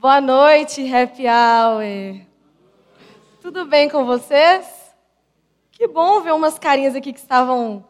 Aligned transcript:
Boa 0.00 0.20
noite, 0.20 0.94
Happy 0.94 1.24
Hour. 1.26 2.24
Tudo 3.42 3.64
bem 3.64 3.88
com 3.88 4.04
vocês? 4.06 4.94
Que 5.72 5.88
bom 5.88 6.20
ver 6.20 6.32
umas 6.32 6.56
carinhas 6.56 6.94
aqui 6.94 7.12
que 7.12 7.18
estavam 7.18 7.84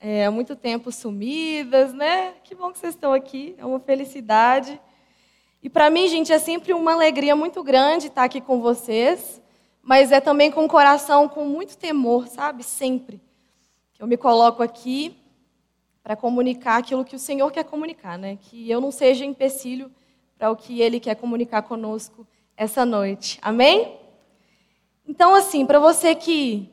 é, 0.00 0.24
há 0.24 0.30
muito 0.30 0.56
tempo 0.56 0.90
sumidas, 0.90 1.92
né? 1.92 2.32
Que 2.42 2.54
bom 2.54 2.72
que 2.72 2.78
vocês 2.78 2.94
estão 2.94 3.12
aqui, 3.12 3.54
é 3.58 3.66
uma 3.66 3.78
felicidade. 3.78 4.80
E 5.62 5.68
para 5.68 5.90
mim, 5.90 6.08
gente, 6.08 6.32
é 6.32 6.38
sempre 6.38 6.72
uma 6.72 6.94
alegria 6.94 7.36
muito 7.36 7.62
grande 7.62 8.06
estar 8.06 8.24
aqui 8.24 8.40
com 8.40 8.62
vocês, 8.62 9.42
mas 9.82 10.10
é 10.12 10.18
também 10.18 10.50
com 10.50 10.64
o 10.64 10.68
coração 10.68 11.28
com 11.28 11.44
muito 11.44 11.76
temor, 11.76 12.26
sabe? 12.26 12.62
Sempre. 12.62 13.20
Que 13.92 14.02
eu 14.02 14.06
me 14.06 14.16
coloco 14.16 14.62
aqui 14.62 15.14
para 16.02 16.16
comunicar 16.16 16.78
aquilo 16.78 17.04
que 17.04 17.16
o 17.16 17.18
Senhor 17.18 17.50
quer 17.50 17.64
comunicar, 17.64 18.16
né? 18.16 18.38
Que 18.40 18.70
eu 18.70 18.80
não 18.80 18.90
seja 18.90 19.26
empecilho 19.26 19.92
para 20.40 20.50
o 20.50 20.56
que 20.56 20.80
Ele 20.80 20.98
quer 20.98 21.16
comunicar 21.16 21.60
conosco 21.60 22.26
essa 22.56 22.86
noite. 22.86 23.38
Amém? 23.42 23.98
Então, 25.06 25.34
assim, 25.34 25.66
para 25.66 25.78
você 25.78 26.14
que 26.14 26.66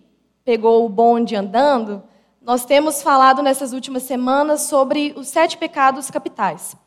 pegou 0.46 0.86
o 0.86 0.90
bonde 0.90 1.36
andando, 1.36 2.02
nós 2.42 2.64
temos 2.64 3.02
falado 3.02 3.44
nessas 3.44 3.74
últimas 3.74 4.04
semanas 4.04 4.62
sobre 4.62 5.14
os 5.18 5.28
sete 5.28 5.58
pecados 5.58 6.10
capitais. 6.10 6.78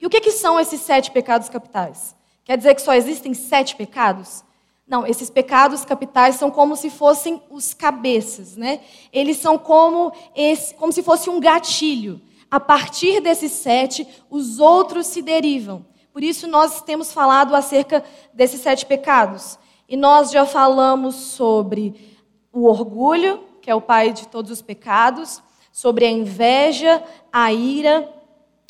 E 0.00 0.04
o 0.04 0.10
que, 0.10 0.20
que 0.20 0.32
são 0.32 0.58
esses 0.58 0.80
sete 0.80 1.12
pecados 1.12 1.48
capitais? 1.48 2.16
Quer 2.44 2.56
dizer 2.56 2.74
que 2.74 2.82
só 2.82 2.94
existem 2.94 3.32
sete 3.32 3.76
pecados? 3.76 4.42
Não, 4.84 5.06
esses 5.06 5.30
pecados 5.30 5.84
capitais 5.84 6.34
são 6.34 6.50
como 6.50 6.74
se 6.74 6.90
fossem 6.90 7.40
os 7.50 7.72
cabeças, 7.72 8.56
né? 8.56 8.80
Eles 9.12 9.36
são 9.36 9.56
como, 9.56 10.12
esse, 10.34 10.74
como 10.74 10.92
se 10.92 11.04
fosse 11.04 11.30
um 11.30 11.38
gatilho. 11.38 12.20
A 12.50 12.58
partir 12.58 13.20
desses 13.20 13.52
sete, 13.52 14.06
os 14.30 14.58
outros 14.58 15.06
se 15.06 15.22
derivam. 15.22 15.84
Por 16.12 16.22
isso, 16.22 16.46
nós 16.46 16.80
temos 16.82 17.12
falado 17.12 17.54
acerca 17.54 18.02
desses 18.32 18.60
sete 18.60 18.86
pecados. 18.86 19.58
E 19.88 19.96
nós 19.96 20.30
já 20.30 20.44
falamos 20.44 21.14
sobre 21.14 22.18
o 22.52 22.66
orgulho, 22.66 23.40
que 23.60 23.70
é 23.70 23.74
o 23.74 23.80
pai 23.80 24.12
de 24.12 24.26
todos 24.28 24.50
os 24.50 24.62
pecados, 24.62 25.42
sobre 25.70 26.04
a 26.04 26.10
inveja, 26.10 27.02
a 27.32 27.52
ira, 27.52 28.12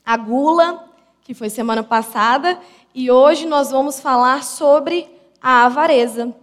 a 0.04 0.16
gula, 0.16 0.88
que 1.22 1.34
foi 1.34 1.50
semana 1.50 1.82
passada, 1.82 2.58
e 2.94 3.10
hoje 3.10 3.46
nós 3.46 3.70
vamos 3.70 4.00
falar 4.00 4.42
sobre 4.42 5.08
a 5.40 5.66
avareza. 5.66 6.34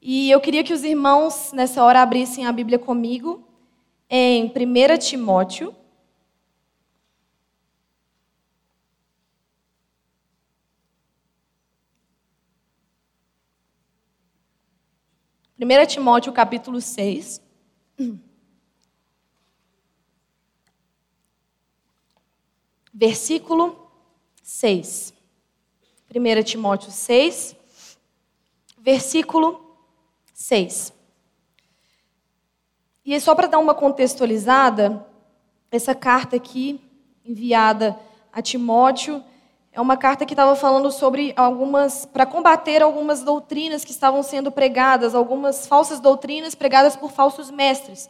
E 0.00 0.30
eu 0.30 0.40
queria 0.40 0.64
que 0.64 0.72
os 0.72 0.84
irmãos 0.84 1.52
nessa 1.52 1.82
hora 1.82 2.00
abrissem 2.02 2.46
a 2.46 2.52
Bíblia 2.52 2.78
comigo 2.78 3.42
em 4.08 4.44
1 4.46 4.98
Timóteo. 4.98 5.74
Primeira 15.66 15.84
Timóteo 15.84 16.32
capítulo 16.32 16.80
6. 16.80 17.42
Versículo 22.94 23.90
6. 24.44 25.12
1 26.14 26.42
Timóteo 26.44 26.92
6, 26.92 27.56
versículo 28.78 29.76
6. 30.32 30.92
E 33.04 33.20
só 33.20 33.34
para 33.34 33.48
dar 33.48 33.58
uma 33.58 33.74
contextualizada, 33.74 35.04
essa 35.68 35.96
carta 35.96 36.36
aqui, 36.36 36.80
enviada 37.24 37.98
a 38.32 38.40
Timóteo, 38.40 39.20
é 39.76 39.80
uma 39.80 39.96
carta 39.98 40.24
que 40.24 40.32
estava 40.32 40.56
falando 40.56 40.90
sobre 40.90 41.34
algumas, 41.36 42.06
para 42.06 42.24
combater 42.24 42.80
algumas 42.82 43.22
doutrinas 43.22 43.84
que 43.84 43.90
estavam 43.90 44.22
sendo 44.22 44.50
pregadas, 44.50 45.14
algumas 45.14 45.66
falsas 45.66 46.00
doutrinas 46.00 46.54
pregadas 46.54 46.96
por 46.96 47.12
falsos 47.12 47.50
mestres. 47.50 48.08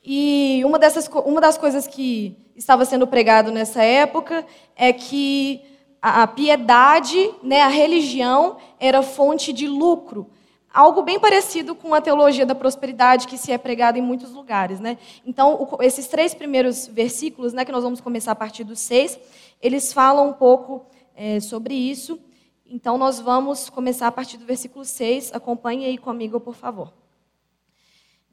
E 0.00 0.62
uma, 0.64 0.78
dessas, 0.78 1.10
uma 1.24 1.40
das 1.40 1.58
coisas 1.58 1.88
que 1.88 2.36
estava 2.54 2.84
sendo 2.84 3.04
pregado 3.04 3.50
nessa 3.50 3.82
época 3.82 4.46
é 4.76 4.92
que 4.92 5.60
a, 6.00 6.22
a 6.22 6.26
piedade, 6.28 7.34
né, 7.42 7.62
a 7.62 7.68
religião, 7.68 8.56
era 8.78 9.02
fonte 9.02 9.52
de 9.52 9.66
lucro. 9.66 10.30
Algo 10.72 11.02
bem 11.02 11.18
parecido 11.18 11.74
com 11.74 11.94
a 11.94 12.00
teologia 12.00 12.46
da 12.46 12.54
prosperidade 12.54 13.26
que 13.26 13.36
se 13.36 13.50
é 13.50 13.58
pregada 13.58 13.98
em 13.98 14.02
muitos 14.02 14.30
lugares. 14.30 14.78
Né? 14.78 14.98
Então, 15.24 15.66
esses 15.80 16.06
três 16.06 16.32
primeiros 16.32 16.86
versículos, 16.86 17.52
né, 17.52 17.64
que 17.64 17.72
nós 17.72 17.82
vamos 17.82 18.00
começar 18.00 18.30
a 18.30 18.36
partir 18.36 18.62
dos 18.62 18.78
seis, 18.78 19.18
eles 19.60 19.92
falam 19.92 20.28
um 20.28 20.32
pouco 20.32 20.86
é, 21.14 21.40
sobre 21.40 21.74
isso. 21.74 22.20
Então, 22.64 22.98
nós 22.98 23.20
vamos 23.20 23.68
começar 23.70 24.08
a 24.08 24.12
partir 24.12 24.36
do 24.36 24.44
versículo 24.44 24.84
6. 24.84 25.32
Acompanhe 25.32 25.86
aí 25.86 25.98
comigo, 25.98 26.40
por 26.40 26.54
favor. 26.54 26.92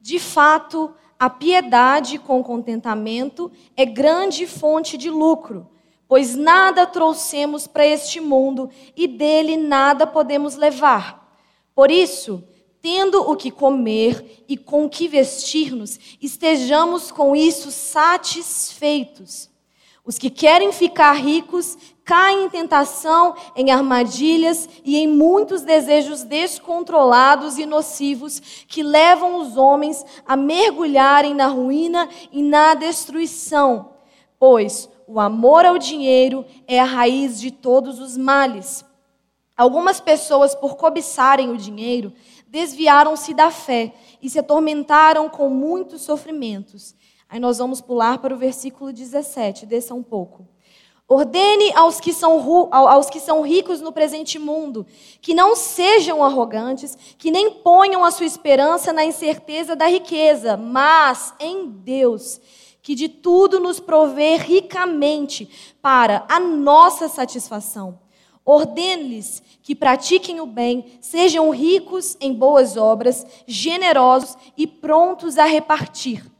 De 0.00 0.18
fato, 0.18 0.94
a 1.18 1.30
piedade 1.30 2.18
com 2.18 2.42
contentamento 2.42 3.50
é 3.76 3.86
grande 3.86 4.46
fonte 4.46 4.98
de 4.98 5.08
lucro, 5.08 5.70
pois 6.06 6.34
nada 6.34 6.86
trouxemos 6.86 7.66
para 7.66 7.86
este 7.86 8.20
mundo 8.20 8.68
e 8.96 9.06
dele 9.06 9.56
nada 9.56 10.06
podemos 10.06 10.56
levar. 10.56 11.24
Por 11.74 11.90
isso, 11.90 12.46
tendo 12.82 13.22
o 13.22 13.34
que 13.34 13.50
comer 13.50 14.44
e 14.46 14.58
com 14.58 14.84
o 14.84 14.90
que 14.90 15.08
vestir-nos, 15.08 15.98
estejamos 16.20 17.10
com 17.10 17.34
isso 17.34 17.70
satisfeitos. 17.70 19.53
Os 20.04 20.18
que 20.18 20.28
querem 20.28 20.70
ficar 20.70 21.12
ricos 21.12 21.78
caem 22.04 22.44
em 22.44 22.50
tentação, 22.50 23.34
em 23.56 23.70
armadilhas 23.70 24.68
e 24.84 24.98
em 24.98 25.08
muitos 25.08 25.62
desejos 25.62 26.22
descontrolados 26.22 27.56
e 27.56 27.64
nocivos 27.64 28.38
que 28.68 28.82
levam 28.82 29.40
os 29.40 29.56
homens 29.56 30.04
a 30.26 30.36
mergulharem 30.36 31.34
na 31.34 31.46
ruína 31.46 32.06
e 32.30 32.42
na 32.42 32.74
destruição. 32.74 33.94
Pois 34.38 34.90
o 35.06 35.18
amor 35.18 35.64
ao 35.64 35.78
dinheiro 35.78 36.44
é 36.66 36.78
a 36.78 36.84
raiz 36.84 37.40
de 37.40 37.50
todos 37.50 37.98
os 37.98 38.14
males. 38.16 38.84
Algumas 39.56 40.00
pessoas, 40.00 40.54
por 40.54 40.76
cobiçarem 40.76 41.50
o 41.50 41.56
dinheiro, 41.56 42.12
desviaram-se 42.48 43.32
da 43.32 43.50
fé 43.50 43.94
e 44.20 44.28
se 44.28 44.38
atormentaram 44.38 45.30
com 45.30 45.48
muitos 45.48 46.02
sofrimentos. 46.02 46.94
Aí 47.34 47.40
nós 47.40 47.58
vamos 47.58 47.80
pular 47.80 48.18
para 48.18 48.32
o 48.32 48.38
versículo 48.38 48.92
17, 48.92 49.66
desça 49.66 49.92
um 49.92 50.04
pouco. 50.04 50.46
Ordene 51.08 51.72
aos 51.74 51.98
que, 51.98 52.12
são, 52.12 52.68
aos 52.72 53.10
que 53.10 53.18
são 53.18 53.42
ricos 53.42 53.80
no 53.80 53.90
presente 53.90 54.38
mundo 54.38 54.86
que 55.20 55.34
não 55.34 55.56
sejam 55.56 56.22
arrogantes, 56.22 56.96
que 57.18 57.32
nem 57.32 57.50
ponham 57.50 58.04
a 58.04 58.12
sua 58.12 58.24
esperança 58.24 58.92
na 58.92 59.04
incerteza 59.04 59.74
da 59.74 59.88
riqueza, 59.88 60.56
mas 60.56 61.34
em 61.40 61.66
Deus, 61.66 62.40
que 62.80 62.94
de 62.94 63.08
tudo 63.08 63.58
nos 63.58 63.80
provê 63.80 64.36
ricamente 64.36 65.74
para 65.82 66.24
a 66.28 66.38
nossa 66.38 67.08
satisfação. 67.08 67.98
Ordene-lhes 68.44 69.42
que 69.60 69.74
pratiquem 69.74 70.40
o 70.40 70.46
bem, 70.46 70.98
sejam 71.00 71.50
ricos 71.50 72.16
em 72.20 72.32
boas 72.32 72.76
obras, 72.76 73.26
generosos 73.44 74.36
e 74.56 74.68
prontos 74.68 75.36
a 75.36 75.46
repartir 75.46 76.32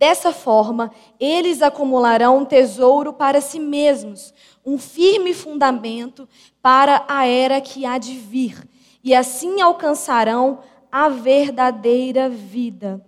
Dessa 0.00 0.32
forma, 0.32 0.90
eles 1.20 1.60
acumularão 1.60 2.38
um 2.38 2.44
tesouro 2.46 3.12
para 3.12 3.38
si 3.38 3.60
mesmos, 3.60 4.32
um 4.64 4.78
firme 4.78 5.34
fundamento 5.34 6.26
para 6.62 7.04
a 7.06 7.26
era 7.26 7.60
que 7.60 7.84
há 7.84 7.98
de 7.98 8.14
vir, 8.14 8.66
e 9.04 9.14
assim 9.14 9.60
alcançarão 9.60 10.60
a 10.90 11.10
verdadeira 11.10 12.30
vida. 12.30 13.04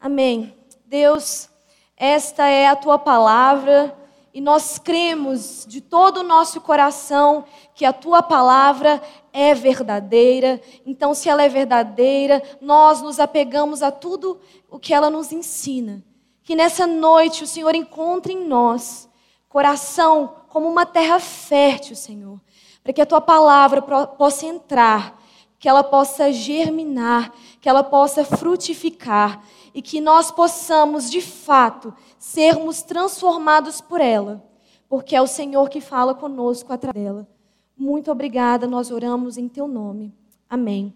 Amém. 0.00 0.56
Deus, 0.86 1.50
esta 1.94 2.46
é 2.46 2.68
a 2.68 2.74
tua 2.74 2.98
palavra 2.98 3.94
e 4.32 4.40
nós 4.40 4.78
cremos 4.78 5.66
de 5.68 5.82
todo 5.82 6.20
o 6.20 6.26
nosso 6.26 6.58
coração 6.62 7.44
que 7.74 7.84
a 7.84 7.92
tua 7.92 8.22
palavra 8.22 9.02
é 9.30 9.52
verdadeira. 9.52 10.58
Então, 10.86 11.12
se 11.12 11.28
ela 11.28 11.42
é 11.42 11.50
verdadeira, 11.50 12.42
nós 12.62 13.02
nos 13.02 13.20
apegamos 13.20 13.82
a 13.82 13.90
tudo 13.90 14.40
o 14.70 14.78
que 14.78 14.94
ela 14.94 15.10
nos 15.10 15.32
ensina. 15.32 16.02
Que 16.42 16.54
nessa 16.54 16.86
noite 16.86 17.44
o 17.44 17.46
Senhor 17.46 17.74
encontre 17.74 18.32
em 18.32 18.44
nós 18.44 19.08
coração 19.48 20.36
como 20.48 20.68
uma 20.68 20.86
terra 20.86 21.18
fértil, 21.18 21.96
Senhor, 21.96 22.40
para 22.82 22.92
que 22.92 23.00
a 23.00 23.06
tua 23.06 23.20
palavra 23.20 23.82
possa 23.82 24.46
entrar, 24.46 25.20
que 25.58 25.68
ela 25.68 25.82
possa 25.82 26.32
germinar, 26.32 27.32
que 27.60 27.68
ela 27.68 27.82
possa 27.82 28.24
frutificar 28.24 29.42
e 29.74 29.82
que 29.82 30.00
nós 30.00 30.30
possamos, 30.30 31.10
de 31.10 31.20
fato, 31.20 31.94
sermos 32.18 32.82
transformados 32.82 33.80
por 33.80 34.00
ela, 34.00 34.42
porque 34.88 35.14
é 35.14 35.20
o 35.20 35.26
Senhor 35.26 35.68
que 35.68 35.80
fala 35.80 36.14
conosco 36.14 36.72
através 36.72 37.04
dela. 37.04 37.28
Muito 37.76 38.10
obrigada, 38.10 38.66
nós 38.66 38.90
oramos 38.90 39.36
em 39.36 39.48
teu 39.48 39.66
nome. 39.66 40.14
Amém. 40.48 40.94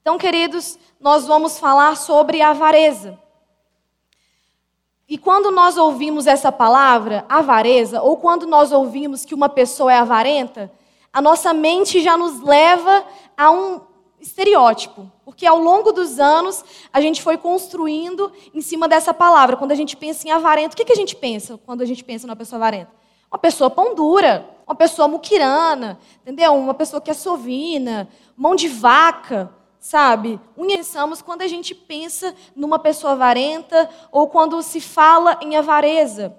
Então, 0.00 0.18
queridos, 0.18 0.78
nós 1.00 1.26
vamos 1.26 1.58
falar 1.58 1.96
sobre 1.96 2.42
a 2.42 2.50
avareza. 2.50 3.18
E 5.08 5.18
quando 5.18 5.50
nós 5.50 5.76
ouvimos 5.76 6.26
essa 6.26 6.50
palavra, 6.50 7.26
avareza, 7.28 8.00
ou 8.00 8.16
quando 8.16 8.46
nós 8.46 8.72
ouvimos 8.72 9.24
que 9.24 9.34
uma 9.34 9.48
pessoa 9.48 9.92
é 9.92 9.98
avarenta, 9.98 10.72
a 11.12 11.20
nossa 11.20 11.52
mente 11.52 12.02
já 12.02 12.16
nos 12.16 12.40
leva 12.40 13.04
a 13.36 13.50
um 13.50 13.80
estereótipo. 14.18 15.10
Porque 15.24 15.46
ao 15.46 15.58
longo 15.58 15.92
dos 15.92 16.18
anos, 16.18 16.64
a 16.92 17.00
gente 17.00 17.22
foi 17.22 17.36
construindo 17.36 18.32
em 18.54 18.62
cima 18.62 18.88
dessa 18.88 19.12
palavra. 19.12 19.56
Quando 19.56 19.72
a 19.72 19.76
gente 19.76 19.96
pensa 19.96 20.26
em 20.26 20.30
avarento, 20.30 20.72
o 20.72 20.76
que, 20.76 20.84
que 20.84 20.92
a 20.92 20.96
gente 20.96 21.14
pensa 21.14 21.58
quando 21.66 21.82
a 21.82 21.86
gente 21.86 22.02
pensa 22.02 22.26
numa 22.26 22.36
pessoa 22.36 22.58
avarenta? 22.58 22.90
Uma 23.30 23.38
pessoa 23.38 23.68
pão 23.68 23.94
dura, 23.94 24.48
uma 24.66 24.74
pessoa 24.74 25.06
muquirana, 25.06 25.98
entendeu? 26.22 26.54
Uma 26.54 26.72
pessoa 26.72 27.00
que 27.00 27.10
é 27.10 27.14
sovina, 27.14 28.08
mão 28.36 28.54
de 28.54 28.68
vaca 28.68 29.52
sabe? 29.84 30.40
Pensamos 30.56 31.20
quando 31.20 31.42
a 31.42 31.46
gente 31.46 31.74
pensa 31.74 32.34
numa 32.56 32.78
pessoa 32.78 33.12
avarenta 33.12 33.86
ou 34.10 34.26
quando 34.28 34.62
se 34.62 34.80
fala 34.80 35.38
em 35.42 35.56
avareza. 35.56 36.34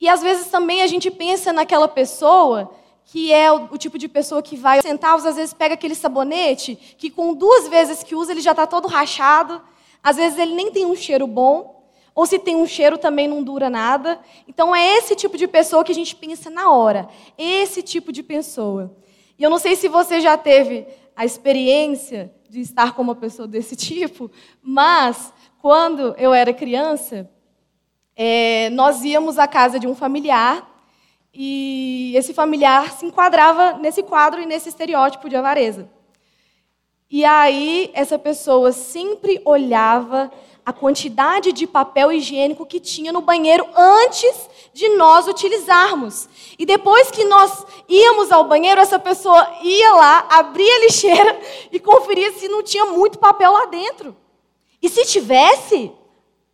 E 0.00 0.08
às 0.08 0.22
vezes 0.22 0.46
também 0.46 0.80
a 0.80 0.86
gente 0.86 1.10
pensa 1.10 1.52
naquela 1.52 1.86
pessoa 1.86 2.72
que 3.04 3.30
é 3.30 3.52
o, 3.52 3.68
o 3.72 3.76
tipo 3.76 3.98
de 3.98 4.08
pessoa 4.08 4.42
que 4.42 4.56
vai 4.56 4.80
centavos, 4.80 5.26
às 5.26 5.36
vezes 5.36 5.52
pega 5.52 5.74
aquele 5.74 5.94
sabonete 5.94 6.76
que 6.96 7.10
com 7.10 7.34
duas 7.34 7.68
vezes 7.68 8.02
que 8.02 8.14
usa 8.14 8.32
ele 8.32 8.40
já 8.40 8.52
está 8.52 8.66
todo 8.66 8.88
rachado, 8.88 9.60
às 10.02 10.16
vezes 10.16 10.38
ele 10.38 10.54
nem 10.54 10.70
tem 10.70 10.86
um 10.86 10.96
cheiro 10.96 11.26
bom, 11.26 11.92
ou 12.14 12.24
se 12.24 12.38
tem 12.38 12.56
um 12.56 12.66
cheiro 12.66 12.96
também 12.96 13.28
não 13.28 13.42
dura 13.42 13.68
nada. 13.68 14.18
Então 14.48 14.74
é 14.74 14.96
esse 14.96 15.14
tipo 15.14 15.36
de 15.36 15.46
pessoa 15.46 15.84
que 15.84 15.92
a 15.92 15.94
gente 15.94 16.16
pensa 16.16 16.48
na 16.48 16.70
hora, 16.70 17.06
esse 17.36 17.82
tipo 17.82 18.10
de 18.10 18.22
pessoa. 18.22 18.96
E 19.38 19.42
eu 19.42 19.50
não 19.50 19.58
sei 19.58 19.76
se 19.76 19.88
você 19.88 20.20
já 20.20 20.38
teve 20.38 20.86
a 21.18 21.24
experiência 21.24 22.32
de 22.48 22.60
estar 22.60 22.94
com 22.94 23.02
uma 23.02 23.16
pessoa 23.16 23.48
desse 23.48 23.74
tipo, 23.76 24.30
mas 24.62 25.32
quando 25.60 26.14
eu 26.16 26.32
era 26.32 26.54
criança, 26.54 27.28
é, 28.14 28.70
nós 28.70 29.02
íamos 29.02 29.36
à 29.36 29.48
casa 29.48 29.80
de 29.80 29.88
um 29.88 29.96
familiar 29.96 30.64
e 31.34 32.12
esse 32.14 32.32
familiar 32.32 32.92
se 32.92 33.04
enquadrava 33.04 33.72
nesse 33.78 34.00
quadro 34.00 34.40
e 34.40 34.46
nesse 34.46 34.68
estereótipo 34.68 35.28
de 35.28 35.34
avareza. 35.34 35.90
E 37.10 37.24
aí 37.24 37.90
essa 37.94 38.16
pessoa 38.16 38.70
sempre 38.70 39.42
olhava 39.44 40.30
a 40.64 40.72
quantidade 40.72 41.50
de 41.50 41.66
papel 41.66 42.12
higiênico 42.12 42.64
que 42.64 42.78
tinha 42.78 43.10
no 43.10 43.22
banheiro 43.22 43.66
antes 43.74 44.48
de 44.72 44.88
nós 44.90 45.26
utilizarmos. 45.26 46.28
E 46.58 46.64
depois 46.64 47.10
que 47.10 47.24
nós 47.24 47.64
íamos 47.88 48.30
ao 48.30 48.44
banheiro, 48.44 48.80
essa 48.80 48.98
pessoa 48.98 49.48
ia 49.62 49.92
lá, 49.94 50.26
abria 50.30 50.76
a 50.76 50.80
lixeira 50.80 51.40
e 51.72 51.78
conferia 51.80 52.32
se 52.32 52.48
não 52.48 52.62
tinha 52.62 52.86
muito 52.86 53.18
papel 53.18 53.52
lá 53.52 53.66
dentro. 53.66 54.16
E 54.80 54.88
se 54.88 55.04
tivesse, 55.04 55.92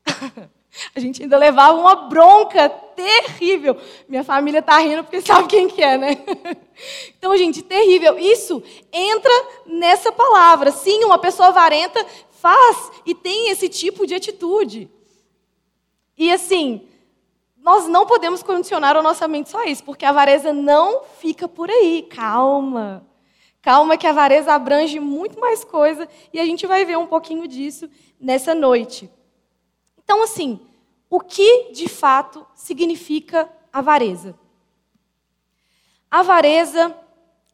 a 0.95 1.01
gente 1.01 1.23
ainda 1.23 1.37
levava 1.37 1.79
uma 1.79 1.95
bronca 1.95 2.69
terrível. 2.69 3.77
Minha 4.09 4.25
família 4.25 4.61
está 4.61 4.79
rindo 4.79 5.05
porque 5.05 5.21
sabe 5.23 5.49
quem 5.49 5.69
que 5.69 5.83
é, 5.83 5.99
né? 5.99 6.17
Então, 7.19 7.37
gente, 7.37 7.63
terrível. 7.63 8.19
Isso 8.19 8.63
entra 8.93 9.33
nessa 9.67 10.11
palavra. 10.11 10.71
Sim, 10.73 11.05
uma 11.05 11.19
pessoa 11.19 11.49
avarenta 11.49 12.05
faz 12.45 12.91
e 13.07 13.15
tem 13.15 13.51
esse 13.51 13.69
tipo 13.69 14.07
de 14.07 14.15
atitude. 14.15 14.91
E 16.17 16.31
assim, 16.31 16.87
nós 17.65 17.89
não 17.89 18.05
podemos 18.05 18.43
condicionar 18.43 18.95
a 18.95 19.01
nossa 19.01 19.27
mente 19.27 19.49
só 19.49 19.63
a 19.63 19.67
isso, 19.67 19.83
porque 19.83 20.05
a 20.05 20.11
avareza 20.11 20.53
não 20.53 21.03
fica 21.19 21.49
por 21.49 21.71
aí. 21.71 22.03
Calma. 22.03 23.07
Calma 23.63 23.97
que 23.97 24.07
a 24.07 24.11
avareza 24.11 24.53
abrange 24.53 25.01
muito 25.01 25.41
mais 25.41 25.65
coisa 25.65 26.07
e 26.31 26.39
a 26.39 26.45
gente 26.45 26.67
vai 26.67 26.85
ver 26.85 26.99
um 26.99 27.07
pouquinho 27.07 27.49
disso 27.49 27.89
nessa 28.21 28.55
noite. 28.55 29.11
Então, 30.05 30.23
assim, 30.23 30.61
o 31.09 31.19
que 31.19 31.73
de 31.73 31.89
fato 31.89 32.47
significa 32.55 33.51
avareza? 33.73 34.39
Avareza, 36.11 36.95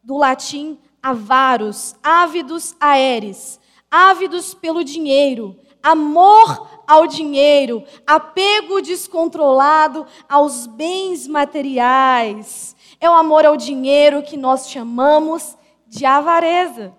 do 0.03 0.17
latim 0.17 0.77
avaros, 1.01 1.95
ávidos 2.03 2.75
aeres, 2.79 3.59
ávidos 3.89 4.53
pelo 4.53 4.83
dinheiro, 4.83 5.57
amor 5.81 6.67
ao 6.87 7.07
dinheiro, 7.07 7.83
apego 8.05 8.81
descontrolado 8.81 10.05
aos 10.27 10.67
bens 10.67 11.27
materiais. 11.27 12.75
É 12.99 13.09
o 13.09 13.13
amor 13.13 13.45
ao 13.45 13.55
dinheiro 13.55 14.21
que 14.21 14.37
nós 14.37 14.69
chamamos 14.69 15.57
de 15.87 16.05
avareza. 16.05 16.93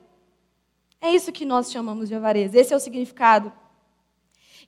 É 1.01 1.11
isso 1.11 1.33
que 1.33 1.45
nós 1.45 1.71
chamamos 1.71 2.09
de 2.09 2.15
avareza. 2.15 2.59
Esse 2.59 2.73
é 2.73 2.77
o 2.77 2.81
significado. 2.81 3.53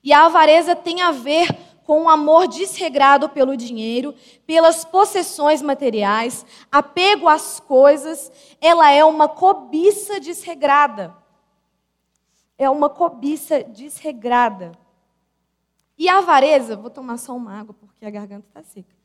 E 0.03 0.13
a 0.13 0.25
avareza 0.25 0.75
tem 0.75 1.01
a 1.01 1.11
ver 1.11 1.47
com 1.83 2.03
o 2.03 2.09
amor 2.09 2.47
desregrado 2.47 3.29
pelo 3.29 3.55
dinheiro, 3.55 4.13
pelas 4.45 4.83
possessões 4.83 5.61
materiais, 5.61 6.45
apego 6.71 7.27
às 7.27 7.59
coisas. 7.59 8.31
Ela 8.59 8.91
é 8.91 9.03
uma 9.03 9.27
cobiça 9.27 10.19
desregrada 10.19 11.24
é 12.57 12.69
uma 12.69 12.89
cobiça 12.89 13.63
desregrada. 13.63 14.71
E 15.97 16.09
a 16.09 16.17
avareza, 16.17 16.75
vou 16.75 16.89
tomar 16.89 17.17
só 17.17 17.35
uma 17.35 17.57
água 17.57 17.73
porque 17.73 18.05
a 18.05 18.09
garganta 18.09 18.47
está 18.47 18.63
seca. 18.63 18.95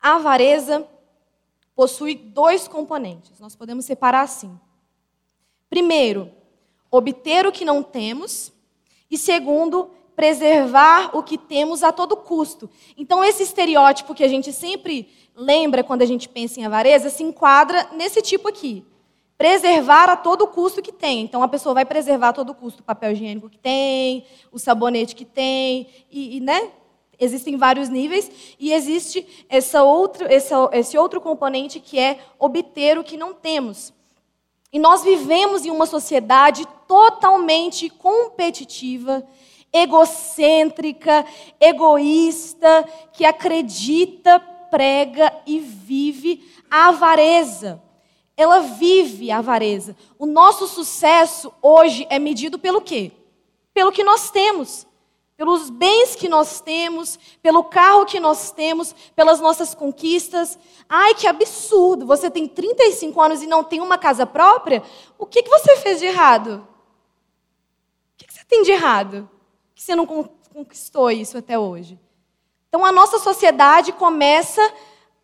A 0.00 0.16
avareza 0.16 0.88
possui 1.74 2.16
dois 2.16 2.66
componentes, 2.66 3.38
nós 3.38 3.54
podemos 3.54 3.84
separar 3.84 4.22
assim. 4.22 4.58
Primeiro, 5.70 6.32
obter 6.90 7.46
o 7.46 7.52
que 7.52 7.64
não 7.64 7.82
temos, 7.82 8.52
e 9.08 9.16
segundo, 9.16 9.90
preservar 10.14 11.10
o 11.16 11.22
que 11.22 11.38
temos 11.38 11.82
a 11.82 11.92
todo 11.92 12.16
custo. 12.16 12.68
Então, 12.96 13.24
esse 13.24 13.42
estereótipo 13.42 14.14
que 14.14 14.24
a 14.24 14.28
gente 14.28 14.52
sempre 14.52 15.08
lembra 15.34 15.82
quando 15.82 16.02
a 16.02 16.06
gente 16.06 16.28
pensa 16.28 16.60
em 16.60 16.64
avareza 16.64 17.10
se 17.10 17.22
enquadra 17.22 17.88
nesse 17.92 18.20
tipo 18.20 18.48
aqui. 18.48 18.84
Preservar 19.38 20.08
a 20.08 20.16
todo 20.16 20.46
custo 20.46 20.82
que 20.82 20.92
tem. 20.92 21.22
Então, 21.22 21.42
a 21.42 21.48
pessoa 21.48 21.74
vai 21.74 21.84
preservar 21.84 22.28
a 22.28 22.32
todo 22.32 22.54
custo 22.54 22.80
o 22.80 22.84
papel 22.84 23.12
higiênico 23.12 23.50
que 23.50 23.58
tem, 23.58 24.24
o 24.52 24.58
sabonete 24.58 25.14
que 25.14 25.24
tem, 25.24 25.88
e, 26.10 26.36
e 26.36 26.40
né? 26.40 26.70
Existem 27.18 27.56
vários 27.56 27.88
níveis, 27.88 28.56
e 28.58 28.72
existe 28.72 29.44
essa 29.48 29.84
outra, 29.84 30.32
esse, 30.32 30.52
esse 30.72 30.98
outro 30.98 31.20
componente 31.20 31.78
que 31.78 31.98
é 31.98 32.18
obter 32.38 32.98
o 32.98 33.04
que 33.04 33.16
não 33.16 33.32
temos. 33.32 33.92
E 34.72 34.78
nós 34.78 35.04
vivemos 35.04 35.64
em 35.64 35.70
uma 35.70 35.86
sociedade 35.86 36.66
totalmente 36.88 37.90
competitiva, 37.90 39.24
egocêntrica, 39.72 41.24
egoísta, 41.58 42.86
que 43.12 43.24
acredita, 43.24 44.38
prega 44.70 45.32
e 45.46 45.58
vive 45.58 46.44
a 46.70 46.88
avareza. 46.88 47.82
Ela 48.36 48.60
vive 48.60 49.30
a 49.30 49.38
avareza. 49.38 49.96
O 50.18 50.26
nosso 50.26 50.66
sucesso 50.66 51.52
hoje 51.62 52.06
é 52.10 52.18
medido 52.18 52.58
pelo 52.58 52.80
quê? 52.80 53.12
Pelo 53.72 53.92
que 53.92 54.04
nós 54.04 54.30
temos, 54.30 54.86
pelos 55.36 55.70
bens 55.70 56.14
que 56.14 56.28
nós 56.28 56.60
temos, 56.60 57.18
pelo 57.42 57.64
carro 57.64 58.06
que 58.06 58.20
nós 58.20 58.50
temos, 58.50 58.94
pelas 59.14 59.40
nossas 59.40 59.74
conquistas. 59.74 60.58
Ai, 60.88 61.14
que 61.14 61.26
absurdo! 61.26 62.06
Você 62.06 62.30
tem 62.30 62.46
35 62.46 63.20
anos 63.20 63.42
e 63.42 63.46
não 63.46 63.64
tem 63.64 63.80
uma 63.80 63.98
casa 63.98 64.26
própria? 64.26 64.82
O 65.18 65.26
que, 65.26 65.42
que 65.42 65.50
você 65.50 65.76
fez 65.78 65.98
de 65.98 66.06
errado? 66.06 66.66
O 68.14 68.16
que, 68.16 68.26
que 68.26 68.34
você 68.34 68.44
tem 68.44 68.62
de 68.62 68.72
errado? 68.72 69.28
Que 69.82 69.86
você 69.86 69.96
não 69.96 70.06
conquistou 70.06 71.10
isso 71.10 71.36
até 71.36 71.58
hoje? 71.58 71.98
Então 72.68 72.84
a 72.84 72.92
nossa 72.92 73.18
sociedade 73.18 73.92
começa 73.92 74.62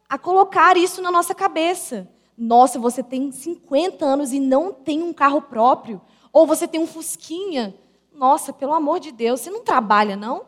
a 0.08 0.18
colocar 0.18 0.76
isso 0.76 1.00
na 1.00 1.12
nossa 1.12 1.32
cabeça. 1.32 2.10
Nossa, 2.36 2.78
você 2.78 3.02
tem 3.02 3.30
50 3.30 4.04
anos 4.04 4.32
e 4.32 4.40
não 4.40 4.72
tem 4.72 5.00
um 5.00 5.12
carro 5.12 5.42
próprio. 5.42 6.00
Ou 6.32 6.44
você 6.44 6.66
tem 6.66 6.80
um 6.80 6.88
Fusquinha. 6.88 7.74
Nossa, 8.12 8.52
pelo 8.52 8.74
amor 8.74 8.98
de 8.98 9.12
Deus, 9.12 9.40
você 9.40 9.50
não 9.50 9.62
trabalha, 9.62 10.16
não? 10.16 10.44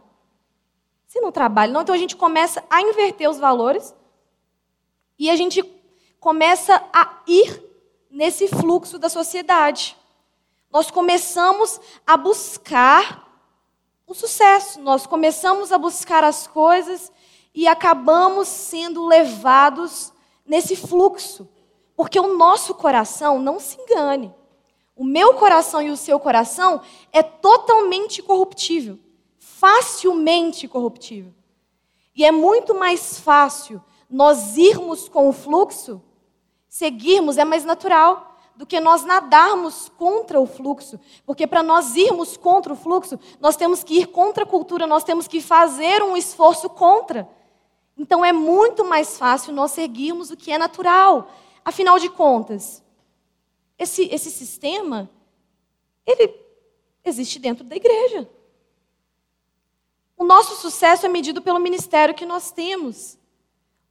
Você 1.06 1.20
não 1.20 1.30
trabalha, 1.30 1.72
não? 1.72 1.82
Então 1.82 1.94
a 1.94 1.98
gente 1.98 2.16
começa 2.16 2.64
a 2.68 2.82
inverter 2.82 3.30
os 3.30 3.38
valores 3.38 3.94
e 5.18 5.30
a 5.30 5.36
gente 5.36 5.62
começa 6.18 6.82
a 6.92 7.22
ir 7.28 7.62
nesse 8.10 8.48
fluxo 8.48 8.98
da 8.98 9.08
sociedade. 9.08 9.96
Nós 10.70 10.90
começamos 10.90 11.80
a 12.04 12.16
buscar 12.16 13.29
o 14.10 14.14
sucesso. 14.14 14.80
Nós 14.80 15.06
começamos 15.06 15.70
a 15.70 15.78
buscar 15.78 16.24
as 16.24 16.46
coisas 16.46 17.12
e 17.54 17.68
acabamos 17.68 18.48
sendo 18.48 19.06
levados 19.06 20.12
nesse 20.44 20.74
fluxo. 20.74 21.48
Porque 21.96 22.18
o 22.18 22.36
nosso 22.36 22.74
coração, 22.74 23.38
não 23.38 23.60
se 23.60 23.80
engane, 23.80 24.34
o 24.96 25.04
meu 25.04 25.34
coração 25.34 25.80
e 25.80 25.90
o 25.90 25.96
seu 25.96 26.18
coração 26.18 26.82
é 27.12 27.22
totalmente 27.22 28.22
corruptível, 28.22 28.98
facilmente 29.38 30.66
corruptível. 30.66 31.32
E 32.14 32.24
é 32.24 32.32
muito 32.32 32.74
mais 32.74 33.20
fácil 33.20 33.82
nós 34.08 34.56
irmos 34.56 35.08
com 35.08 35.28
o 35.28 35.32
fluxo, 35.32 36.02
seguirmos, 36.68 37.38
é 37.38 37.44
mais 37.44 37.64
natural 37.64 38.29
do 38.60 38.66
que 38.66 38.78
nós 38.78 39.04
nadarmos 39.06 39.88
contra 39.96 40.38
o 40.38 40.46
fluxo. 40.46 41.00
Porque 41.24 41.46
para 41.46 41.62
nós 41.62 41.96
irmos 41.96 42.36
contra 42.36 42.74
o 42.74 42.76
fluxo, 42.76 43.18
nós 43.40 43.56
temos 43.56 43.82
que 43.82 44.00
ir 44.00 44.08
contra 44.08 44.44
a 44.44 44.46
cultura, 44.46 44.86
nós 44.86 45.02
temos 45.02 45.26
que 45.26 45.40
fazer 45.40 46.02
um 46.02 46.14
esforço 46.14 46.68
contra. 46.68 47.26
Então 47.96 48.22
é 48.22 48.34
muito 48.34 48.84
mais 48.84 49.16
fácil 49.16 49.54
nós 49.54 49.70
seguirmos 49.70 50.30
o 50.30 50.36
que 50.36 50.52
é 50.52 50.58
natural. 50.58 51.30
Afinal 51.64 51.98
de 51.98 52.10
contas, 52.10 52.84
esse, 53.78 54.06
esse 54.12 54.30
sistema, 54.30 55.08
ele 56.04 56.30
existe 57.02 57.38
dentro 57.38 57.64
da 57.64 57.76
igreja. 57.76 58.28
O 60.18 60.24
nosso 60.24 60.54
sucesso 60.56 61.06
é 61.06 61.08
medido 61.08 61.40
pelo 61.40 61.58
ministério 61.58 62.14
que 62.14 62.26
nós 62.26 62.52
temos. 62.52 63.18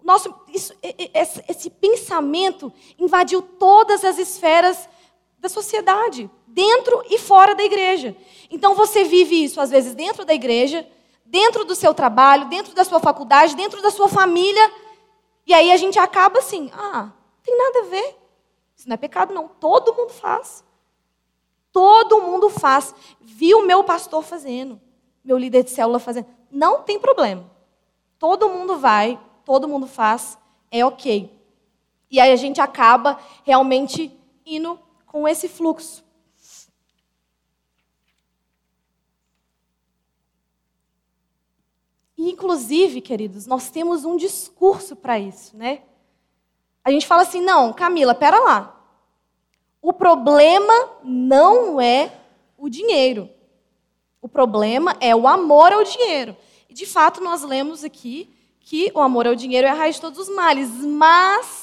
Nosso, 0.04 0.32
isso, 0.54 0.76
esse, 0.84 1.44
esse 1.48 1.59
pensamento 2.20 2.72
invadiu 2.98 3.42
todas 3.42 4.04
as 4.04 4.18
esferas 4.18 4.90
da 5.38 5.48
sociedade, 5.48 6.30
dentro 6.46 7.02
e 7.10 7.18
fora 7.18 7.56
da 7.56 7.64
igreja. 7.64 8.16
Então 8.52 8.76
você 8.76 9.04
vive 9.04 9.44
isso, 9.44 9.62
às 9.62 9.70
vezes, 9.70 9.96
dentro 9.96 10.26
da 10.26 10.34
igreja, 10.34 10.86
dentro 11.26 11.64
do 11.64 11.76
seu 11.76 11.94
trabalho, 11.94 12.50
dentro 12.50 12.74
da 12.74 12.84
sua 12.84 13.00
faculdade, 13.00 13.56
dentro 13.56 13.82
da 13.82 13.90
sua 13.90 14.10
família. 14.10 14.72
E 15.48 15.54
aí 15.54 15.72
a 15.72 15.78
gente 15.78 15.98
acaba 15.98 16.40
assim: 16.40 16.70
ah, 16.74 17.12
tem 17.44 17.58
nada 17.58 17.80
a 17.80 17.90
ver. 17.90 18.16
Isso 18.76 18.88
não 18.88 18.94
é 18.94 18.98
pecado, 18.98 19.34
não. 19.34 19.48
Todo 19.48 19.94
mundo 19.94 20.12
faz. 20.12 20.64
Todo 21.72 22.22
mundo 22.22 22.50
faz. 22.50 22.94
Vi 23.22 23.54
o 23.54 23.66
meu 23.66 23.84
pastor 23.84 24.24
fazendo 24.24 24.80
meu 25.24 25.38
líder 25.38 25.64
de 25.64 25.70
célula 25.70 26.00
fazendo. 26.00 26.28
Não 26.50 26.82
tem 26.82 27.00
problema. 27.00 27.46
Todo 28.18 28.50
mundo 28.50 28.78
vai, 28.78 29.20
todo 29.46 29.68
mundo 29.68 29.86
faz, 29.86 30.38
é 30.72 30.84
ok. 30.84 31.39
E 32.10 32.20
aí 32.20 32.32
a 32.32 32.36
gente 32.36 32.60
acaba 32.60 33.20
realmente 33.44 34.12
indo 34.46 34.80
com 35.06 35.28
esse 35.28 35.48
fluxo. 35.48 36.04
E, 42.18 42.32
inclusive, 42.32 43.00
queridos, 43.00 43.46
nós 43.46 43.70
temos 43.70 44.04
um 44.04 44.18
discurso 44.18 44.96
para 44.96 45.18
isso, 45.18 45.56
né? 45.56 45.84
A 46.84 46.92
gente 46.92 47.08
fala 47.08 47.22
assim: 47.22 47.40
não, 47.40 47.72
Camila, 47.72 48.14
pera 48.14 48.40
lá. 48.40 48.76
O 49.82 49.94
problema 49.94 50.74
não 51.04 51.80
é 51.80 52.12
o 52.58 52.68
dinheiro. 52.68 53.30
O 54.22 54.28
problema 54.28 54.98
é 55.00 55.16
o 55.16 55.28
amor 55.28 55.72
ao 55.72 55.84
dinheiro. 55.84 56.36
E 56.68 56.74
de 56.74 56.86
fato 56.86 57.22
nós 57.22 57.42
lemos 57.42 57.86
aqui 57.86 58.30
que 58.60 58.92
o 58.94 59.00
amor 59.00 59.26
ao 59.26 59.36
dinheiro 59.36 59.66
é 59.66 59.70
a 59.70 59.74
raiz 59.74 59.96
de 59.96 60.02
todos 60.02 60.20
os 60.20 60.36
males. 60.36 60.70
Mas 60.70 61.59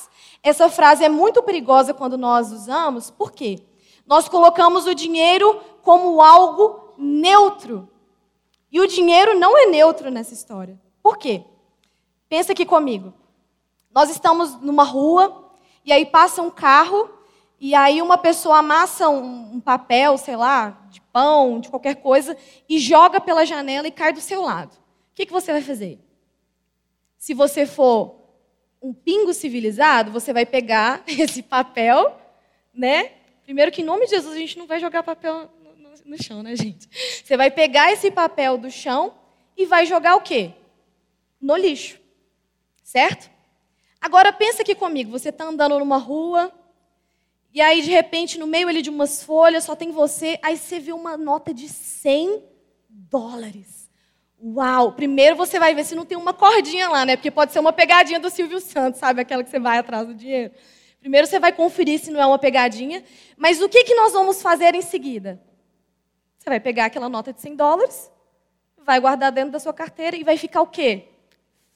essa 0.48 0.68
frase 0.68 1.04
é 1.04 1.08
muito 1.08 1.42
perigosa 1.42 1.92
quando 1.92 2.16
nós 2.16 2.52
usamos, 2.52 3.10
por 3.10 3.32
quê? 3.32 3.58
Nós 4.06 4.28
colocamos 4.28 4.86
o 4.86 4.94
dinheiro 4.94 5.60
como 5.82 6.20
algo 6.22 6.94
neutro. 6.96 7.88
E 8.70 8.80
o 8.80 8.86
dinheiro 8.86 9.38
não 9.38 9.58
é 9.58 9.66
neutro 9.66 10.10
nessa 10.10 10.34
história. 10.34 10.80
Por 11.02 11.16
quê? 11.16 11.44
Pensa 12.28 12.52
aqui 12.52 12.64
comigo. 12.64 13.12
Nós 13.92 14.10
estamos 14.10 14.60
numa 14.60 14.84
rua 14.84 15.50
e 15.84 15.92
aí 15.92 16.04
passa 16.04 16.42
um 16.42 16.50
carro 16.50 17.10
e 17.58 17.74
aí 17.74 18.02
uma 18.02 18.18
pessoa 18.18 18.58
amassa 18.58 19.08
um, 19.08 19.60
papel, 19.60 20.18
sei 20.18 20.36
lá, 20.36 20.86
de 20.90 21.00
pão, 21.00 21.58
de 21.58 21.70
qualquer 21.70 21.96
coisa, 21.96 22.36
e 22.68 22.78
joga 22.78 23.20
pela 23.20 23.46
janela 23.46 23.88
e 23.88 23.92
cai 23.92 24.12
do 24.12 24.20
seu 24.20 24.42
lado. 24.42 24.74
O 24.74 25.14
que, 25.14 25.24
que 25.24 25.32
você 25.32 25.52
vai 25.52 25.62
fazer? 25.62 25.98
Se 27.16 27.32
você 27.32 27.64
for 27.64 28.25
um 28.86 28.92
pingo 28.92 29.34
civilizado, 29.34 30.12
você 30.12 30.32
vai 30.32 30.46
pegar 30.46 31.02
esse 31.08 31.42
papel, 31.42 32.20
né? 32.72 33.12
Primeiro 33.42 33.72
que 33.72 33.82
em 33.82 33.84
nome 33.84 34.04
de 34.04 34.12
Jesus 34.12 34.34
a 34.34 34.38
gente 34.38 34.58
não 34.58 34.66
vai 34.66 34.78
jogar 34.78 35.02
papel 35.02 35.50
no, 35.62 35.90
no, 36.04 36.22
chão, 36.22 36.42
né, 36.42 36.54
gente? 36.54 36.88
Você 37.24 37.36
vai 37.36 37.50
pegar 37.50 37.92
esse 37.92 38.10
papel 38.10 38.56
do 38.56 38.70
chão 38.70 39.14
e 39.56 39.66
vai 39.66 39.86
jogar 39.86 40.16
o 40.16 40.20
quê? 40.20 40.52
No 41.40 41.56
lixo. 41.56 41.98
Certo? 42.82 43.30
Agora 44.00 44.32
pensa 44.32 44.62
aqui 44.62 44.74
comigo, 44.74 45.10
você 45.10 45.30
está 45.30 45.44
andando 45.44 45.78
numa 45.78 45.96
rua, 45.96 46.52
e 47.56 47.60
aí, 47.62 47.80
de 47.80 47.90
repente, 47.90 48.38
no 48.38 48.46
meio 48.46 48.68
ali 48.68 48.82
de 48.82 48.90
umas 48.90 49.22
folhas, 49.22 49.64
só 49.64 49.74
tem 49.74 49.90
você. 49.90 50.38
Aí 50.42 50.58
você 50.58 50.78
vê 50.78 50.92
uma 50.92 51.16
nota 51.16 51.54
de 51.54 51.70
100 51.70 52.44
dólares. 52.86 53.75
Uau! 54.42 54.92
Primeiro 54.92 55.34
você 55.34 55.58
vai 55.58 55.74
ver 55.74 55.84
se 55.84 55.94
não 55.94 56.04
tem 56.04 56.16
uma 56.16 56.32
cordinha 56.32 56.88
lá, 56.88 57.04
né? 57.04 57.16
Porque 57.16 57.30
pode 57.30 57.52
ser 57.52 57.58
uma 57.58 57.72
pegadinha 57.72 58.20
do 58.20 58.30
Silvio 58.30 58.60
Santos, 58.60 59.00
sabe? 59.00 59.20
Aquela 59.20 59.42
que 59.42 59.50
você 59.50 59.58
vai 59.58 59.78
atrás 59.78 60.06
do 60.06 60.14
dinheiro. 60.14 60.52
Primeiro 61.00 61.26
você 61.26 61.38
vai 61.38 61.52
conferir 61.52 62.00
se 62.00 62.10
não 62.10 62.20
é 62.20 62.26
uma 62.26 62.38
pegadinha. 62.38 63.02
Mas 63.36 63.60
o 63.62 63.68
que, 63.68 63.84
que 63.84 63.94
nós 63.94 64.12
vamos 64.12 64.42
fazer 64.42 64.74
em 64.74 64.82
seguida? 64.82 65.40
Você 66.38 66.50
vai 66.50 66.60
pegar 66.60 66.86
aquela 66.86 67.08
nota 67.08 67.32
de 67.32 67.40
100 67.40 67.56
dólares, 67.56 68.10
vai 68.84 69.00
guardar 69.00 69.32
dentro 69.32 69.52
da 69.52 69.58
sua 69.58 69.72
carteira 69.72 70.16
e 70.16 70.22
vai 70.22 70.36
ficar 70.36 70.62
o 70.62 70.66
quê? 70.66 71.04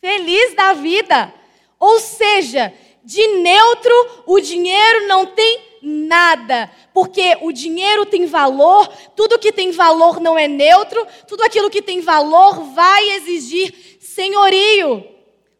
Feliz 0.00 0.54
da 0.54 0.74
vida. 0.74 1.32
Ou 1.78 1.98
seja, 1.98 2.72
de 3.02 3.26
neutro 3.38 3.92
o 4.26 4.38
dinheiro 4.38 5.08
não 5.08 5.26
tem 5.26 5.69
nada, 5.82 6.70
porque 6.92 7.36
o 7.40 7.52
dinheiro 7.52 8.06
tem 8.06 8.26
valor, 8.26 8.88
tudo 9.16 9.38
que 9.38 9.52
tem 9.52 9.70
valor 9.72 10.20
não 10.20 10.38
é 10.38 10.46
neutro, 10.46 11.06
tudo 11.26 11.42
aquilo 11.42 11.70
que 11.70 11.82
tem 11.82 12.00
valor 12.00 12.60
vai 12.74 13.10
exigir 13.10 13.98
senhorio. 14.00 15.06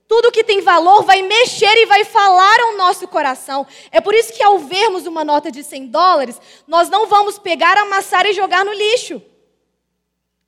Tudo 0.06 0.32
que 0.32 0.42
tem 0.42 0.60
valor 0.60 1.04
vai 1.04 1.22
mexer 1.22 1.72
e 1.76 1.86
vai 1.86 2.04
falar 2.04 2.60
ao 2.60 2.76
nosso 2.76 3.06
coração. 3.06 3.64
É 3.92 4.00
por 4.00 4.12
isso 4.12 4.32
que 4.32 4.42
ao 4.42 4.58
vermos 4.58 5.06
uma 5.06 5.24
nota 5.24 5.52
de 5.52 5.62
100 5.62 5.86
dólares, 5.86 6.40
nós 6.66 6.90
não 6.90 7.06
vamos 7.06 7.38
pegar, 7.38 7.78
amassar 7.78 8.26
e 8.26 8.32
jogar 8.32 8.64
no 8.64 8.72
lixo. 8.72 9.22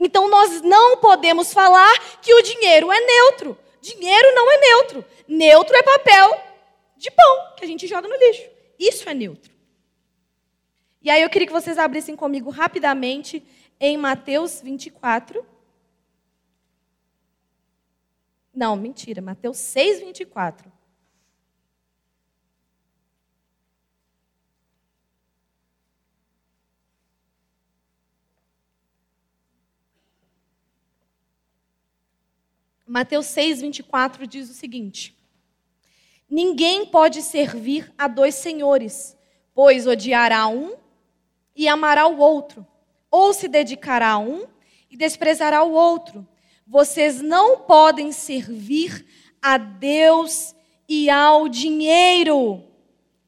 Então 0.00 0.29
nós 0.29 0.61
não 0.62 0.97
podemos 0.97 1.52
falar 1.52 1.97
que 2.21 2.35
o 2.35 2.43
dinheiro 2.43 2.91
é 2.91 3.00
neutro. 3.00 3.57
Dinheiro 3.81 4.35
não 4.35 4.50
é 4.50 4.59
neutro. 4.59 5.05
Neutro 5.29 5.76
é 5.76 5.83
papel 5.85 6.43
de 6.97 7.09
pão 7.12 7.55
que 7.57 7.64
a 7.64 7.69
gente 7.69 7.87
joga 7.87 8.09
no 8.09 8.17
lixo. 8.17 8.43
Isso 8.76 9.09
é 9.09 9.14
neutro. 9.14 9.52
E 11.05 11.11
aí 11.11 11.21
eu 11.21 11.29
queria 11.29 11.49
que 11.49 11.53
vocês 11.53 11.79
abrissem 11.79 12.15
comigo 12.15 12.49
rapidamente 12.49 13.45
em 13.81 13.97
Mateus 13.97 14.61
24. 14.61 15.45
Não, 18.55 18.77
mentira, 18.77 19.21
Mateus 19.21 19.57
6, 19.59 20.01
24. 20.01 20.71
Mateus 32.87 33.27
6, 33.27 33.63
24 33.63 34.25
diz 34.27 34.51
o 34.51 34.55
seguinte: 34.55 35.17
Ninguém 36.31 36.87
pode 36.87 37.23
servir 37.23 37.93
a 37.99 38.07
dois 38.07 38.37
senhores, 38.37 39.17
pois 39.53 39.87
odiará 39.87 40.47
um 40.47 40.82
e 41.55 41.69
amará 41.69 42.07
o 42.07 42.19
outro, 42.19 42.67
ou 43.11 43.33
se 43.33 43.49
dedicará 43.49 44.13
a 44.13 44.19
um 44.19 44.47
e 44.91 44.97
desprezará 44.97 45.63
o 45.63 45.73
outro. 45.73 46.27
Vocês 46.67 47.21
não 47.21 47.59
podem 47.59 48.13
servir 48.13 49.07
a 49.41 49.59
Deus 49.59 50.55
e 50.89 51.11
ao 51.11 51.49
dinheiro. 51.49 52.63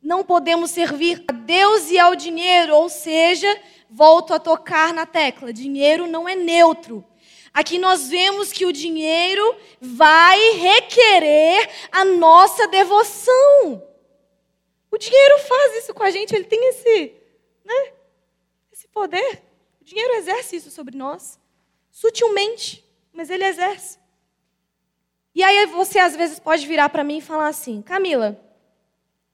Não 0.02 0.22
podemos 0.22 0.70
servir 0.70 1.24
a 1.28 1.32
Deus 1.32 1.90
e 1.90 1.98
ao 1.98 2.14
dinheiro, 2.14 2.74
ou 2.76 2.88
seja, 2.88 3.48
volto 3.90 4.34
a 4.34 4.38
tocar 4.38 4.92
na 4.92 5.06
tecla: 5.06 5.52
dinheiro 5.52 6.06
não 6.06 6.28
é 6.28 6.34
neutro. 6.34 7.04
Aqui 7.52 7.78
nós 7.78 8.08
vemos 8.08 8.52
que 8.52 8.66
o 8.66 8.72
dinheiro 8.72 9.56
vai 9.80 10.38
requerer 10.54 11.70
a 11.92 12.04
nossa 12.04 12.66
devoção. 12.66 13.82
O 14.90 14.98
dinheiro 14.98 15.38
faz 15.38 15.76
isso 15.76 15.94
com 15.94 16.02
a 16.02 16.10
gente, 16.10 16.34
ele 16.34 16.44
tem 16.44 16.68
esse, 16.68 17.14
né? 17.64 17.92
Poder. 18.94 19.42
O 19.80 19.84
dinheiro 19.84 20.14
exerce 20.14 20.56
isso 20.56 20.70
sobre 20.70 20.96
nós, 20.96 21.38
sutilmente, 21.90 22.82
mas 23.12 23.28
ele 23.28 23.44
exerce. 23.44 23.98
E 25.34 25.42
aí 25.42 25.66
você 25.66 25.98
às 25.98 26.14
vezes 26.14 26.38
pode 26.38 26.66
virar 26.66 26.88
para 26.88 27.04
mim 27.04 27.18
e 27.18 27.20
falar 27.20 27.48
assim, 27.48 27.82
Camila, 27.82 28.40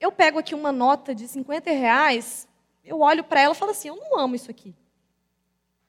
eu 0.01 0.11
pego 0.11 0.39
aqui 0.39 0.55
uma 0.55 0.73
nota 0.73 1.15
de 1.15 1.29
50 1.29 1.71
reais, 1.71 2.49
eu 2.83 3.01
olho 3.01 3.23
para 3.23 3.43
ela 3.43 3.55
e 3.55 3.57
falo 3.57 3.73
assim, 3.73 3.89
eu 3.89 3.97
não 3.97 4.19
amo 4.19 4.35
isso 4.35 4.51
aqui. 4.51 4.75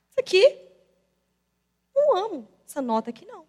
Isso 0.09 0.19
aqui, 0.19 0.57
não 1.95 2.17
amo 2.17 2.47
essa 2.67 2.81
nota 2.81 3.09
aqui 3.09 3.25
não. 3.25 3.45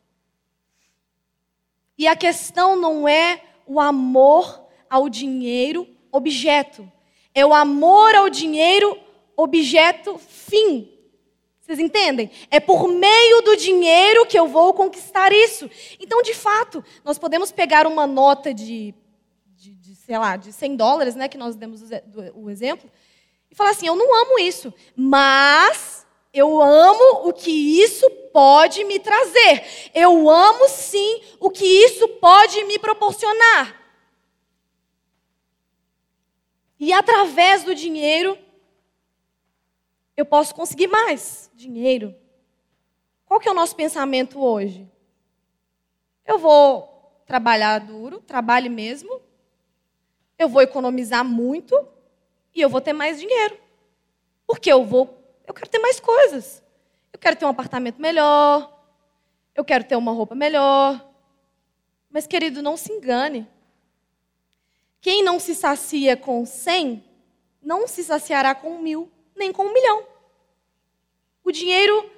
E 1.98 2.06
a 2.06 2.16
questão 2.16 2.76
não 2.76 3.08
é 3.08 3.42
o 3.66 3.80
amor 3.80 4.64
ao 4.88 5.08
dinheiro 5.08 5.88
objeto, 6.12 6.90
é 7.34 7.44
o 7.44 7.52
amor 7.52 8.14
ao 8.14 8.30
dinheiro 8.30 8.98
objeto 9.36 10.18
fim. 10.18 10.92
Vocês 11.60 11.78
entendem? 11.78 12.30
É 12.50 12.58
por 12.58 12.88
meio 12.88 13.40
do 13.42 13.56
dinheiro 13.56 14.26
que 14.26 14.38
eu 14.38 14.48
vou 14.48 14.74
conquistar 14.74 15.32
isso. 15.32 15.70
Então, 16.00 16.20
de 16.20 16.34
fato, 16.34 16.84
nós 17.04 17.18
podemos 17.18 17.52
pegar 17.52 17.86
uma 17.86 18.06
nota 18.06 18.52
de, 18.52 18.94
de, 19.56 19.74
de 19.74 19.94
sei 19.94 20.18
lá, 20.18 20.36
de 20.36 20.52
100 20.52 20.76
dólares, 20.76 21.14
né, 21.14 21.28
que 21.28 21.38
nós 21.38 21.54
demos 21.54 21.80
o 22.34 22.50
exemplo, 22.50 22.90
e 23.50 23.54
falar 23.54 23.70
assim: 23.70 23.86
eu 23.86 23.94
não 23.94 24.14
amo 24.22 24.38
isso, 24.38 24.74
mas 24.96 26.06
eu 26.32 26.60
amo 26.60 27.28
o 27.28 27.32
que 27.32 27.82
isso 27.82 28.10
pode 28.32 28.82
me 28.84 28.98
trazer. 28.98 29.90
Eu 29.94 30.28
amo 30.28 30.68
sim 30.68 31.20
o 31.38 31.50
que 31.50 31.64
isso 31.64 32.08
pode 32.08 32.64
me 32.64 32.78
proporcionar. 32.78 33.80
E 36.80 36.92
através 36.92 37.62
do 37.62 37.74
dinheiro, 37.74 38.36
eu 40.22 40.26
posso 40.26 40.54
conseguir 40.54 40.86
mais 40.86 41.50
dinheiro. 41.52 42.14
Qual 43.26 43.40
que 43.40 43.48
é 43.48 43.50
o 43.50 43.54
nosso 43.54 43.74
pensamento 43.74 44.40
hoje? 44.40 44.88
Eu 46.24 46.38
vou 46.38 47.20
trabalhar 47.26 47.80
duro, 47.80 48.20
trabalhe 48.20 48.68
mesmo. 48.68 49.20
Eu 50.38 50.48
vou 50.48 50.62
economizar 50.62 51.24
muito 51.24 51.76
e 52.54 52.60
eu 52.60 52.68
vou 52.68 52.80
ter 52.80 52.92
mais 52.92 53.18
dinheiro. 53.18 53.58
Porque 54.46 54.72
eu 54.72 54.84
vou, 54.84 55.12
eu 55.44 55.52
quero 55.52 55.68
ter 55.68 55.80
mais 55.80 55.98
coisas. 55.98 56.62
Eu 57.12 57.18
quero 57.18 57.34
ter 57.34 57.44
um 57.44 57.48
apartamento 57.48 58.00
melhor. 58.00 58.80
Eu 59.56 59.64
quero 59.64 59.82
ter 59.82 59.96
uma 59.96 60.12
roupa 60.12 60.36
melhor. 60.36 61.04
Mas 62.08 62.28
querido, 62.28 62.62
não 62.62 62.76
se 62.76 62.92
engane. 62.92 63.44
Quem 65.00 65.24
não 65.24 65.40
se 65.40 65.52
sacia 65.52 66.16
com 66.16 66.46
cem, 66.46 67.02
não 67.60 67.88
se 67.88 68.04
saciará 68.04 68.54
com 68.54 68.78
mil, 68.78 69.10
nem 69.34 69.52
com 69.52 69.64
um 69.64 69.72
milhão. 69.72 70.11
O 71.44 71.50
dinheiro, 71.50 72.10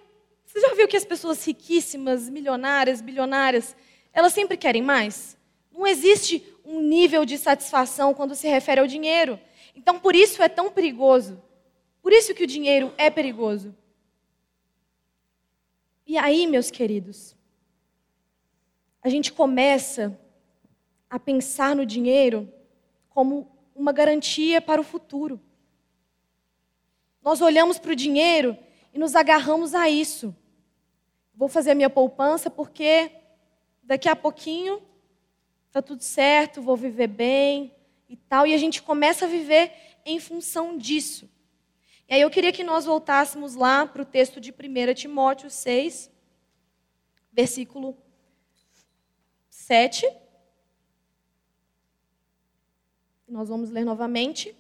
você 0.44 0.60
já 0.60 0.74
viu 0.74 0.86
que 0.86 0.96
as 0.96 1.04
pessoas 1.04 1.44
riquíssimas, 1.44 2.28
milionárias, 2.28 3.00
bilionárias, 3.00 3.76
elas 4.12 4.32
sempre 4.32 4.56
querem 4.56 4.82
mais? 4.82 5.36
Não 5.72 5.86
existe 5.86 6.44
um 6.64 6.80
nível 6.80 7.24
de 7.24 7.36
satisfação 7.36 8.14
quando 8.14 8.34
se 8.34 8.48
refere 8.48 8.80
ao 8.80 8.86
dinheiro. 8.86 9.40
Então, 9.74 9.98
por 9.98 10.14
isso 10.14 10.42
é 10.42 10.48
tão 10.48 10.70
perigoso. 10.70 11.42
Por 12.00 12.12
isso 12.12 12.34
que 12.34 12.44
o 12.44 12.46
dinheiro 12.46 12.92
é 12.96 13.10
perigoso. 13.10 13.74
E 16.06 16.18
aí, 16.18 16.46
meus 16.46 16.70
queridos, 16.70 17.34
a 19.02 19.08
gente 19.08 19.32
começa 19.32 20.18
a 21.08 21.18
pensar 21.18 21.74
no 21.74 21.86
dinheiro 21.86 22.52
como 23.08 23.50
uma 23.74 23.92
garantia 23.92 24.60
para 24.60 24.80
o 24.80 24.84
futuro. 24.84 25.40
Nós 27.22 27.40
olhamos 27.40 27.78
para 27.78 27.92
o 27.92 27.96
dinheiro 27.96 28.56
e 28.94 28.98
nos 28.98 29.16
agarramos 29.16 29.74
a 29.74 29.90
isso. 29.90 30.34
Vou 31.34 31.48
fazer 31.48 31.72
a 31.72 31.74
minha 31.74 31.90
poupança 31.90 32.48
porque 32.48 33.10
daqui 33.82 34.08
a 34.08 34.14
pouquinho 34.14 34.80
está 35.66 35.82
tudo 35.82 36.04
certo, 36.04 36.62
vou 36.62 36.76
viver 36.76 37.08
bem 37.08 37.74
e 38.08 38.16
tal. 38.16 38.46
E 38.46 38.54
a 38.54 38.56
gente 38.56 38.80
começa 38.80 39.24
a 39.24 39.28
viver 39.28 39.72
em 40.06 40.20
função 40.20 40.78
disso. 40.78 41.28
E 42.08 42.14
aí 42.14 42.20
eu 42.20 42.30
queria 42.30 42.52
que 42.52 42.62
nós 42.62 42.84
voltássemos 42.84 43.56
lá 43.56 43.84
para 43.84 44.02
o 44.02 44.06
texto 44.06 44.40
de 44.40 44.52
1 44.52 44.94
Timóteo 44.94 45.50
6, 45.50 46.08
versículo 47.32 47.98
7. 49.50 50.08
Nós 53.26 53.48
vamos 53.48 53.70
ler 53.70 53.84
novamente. 53.84 54.56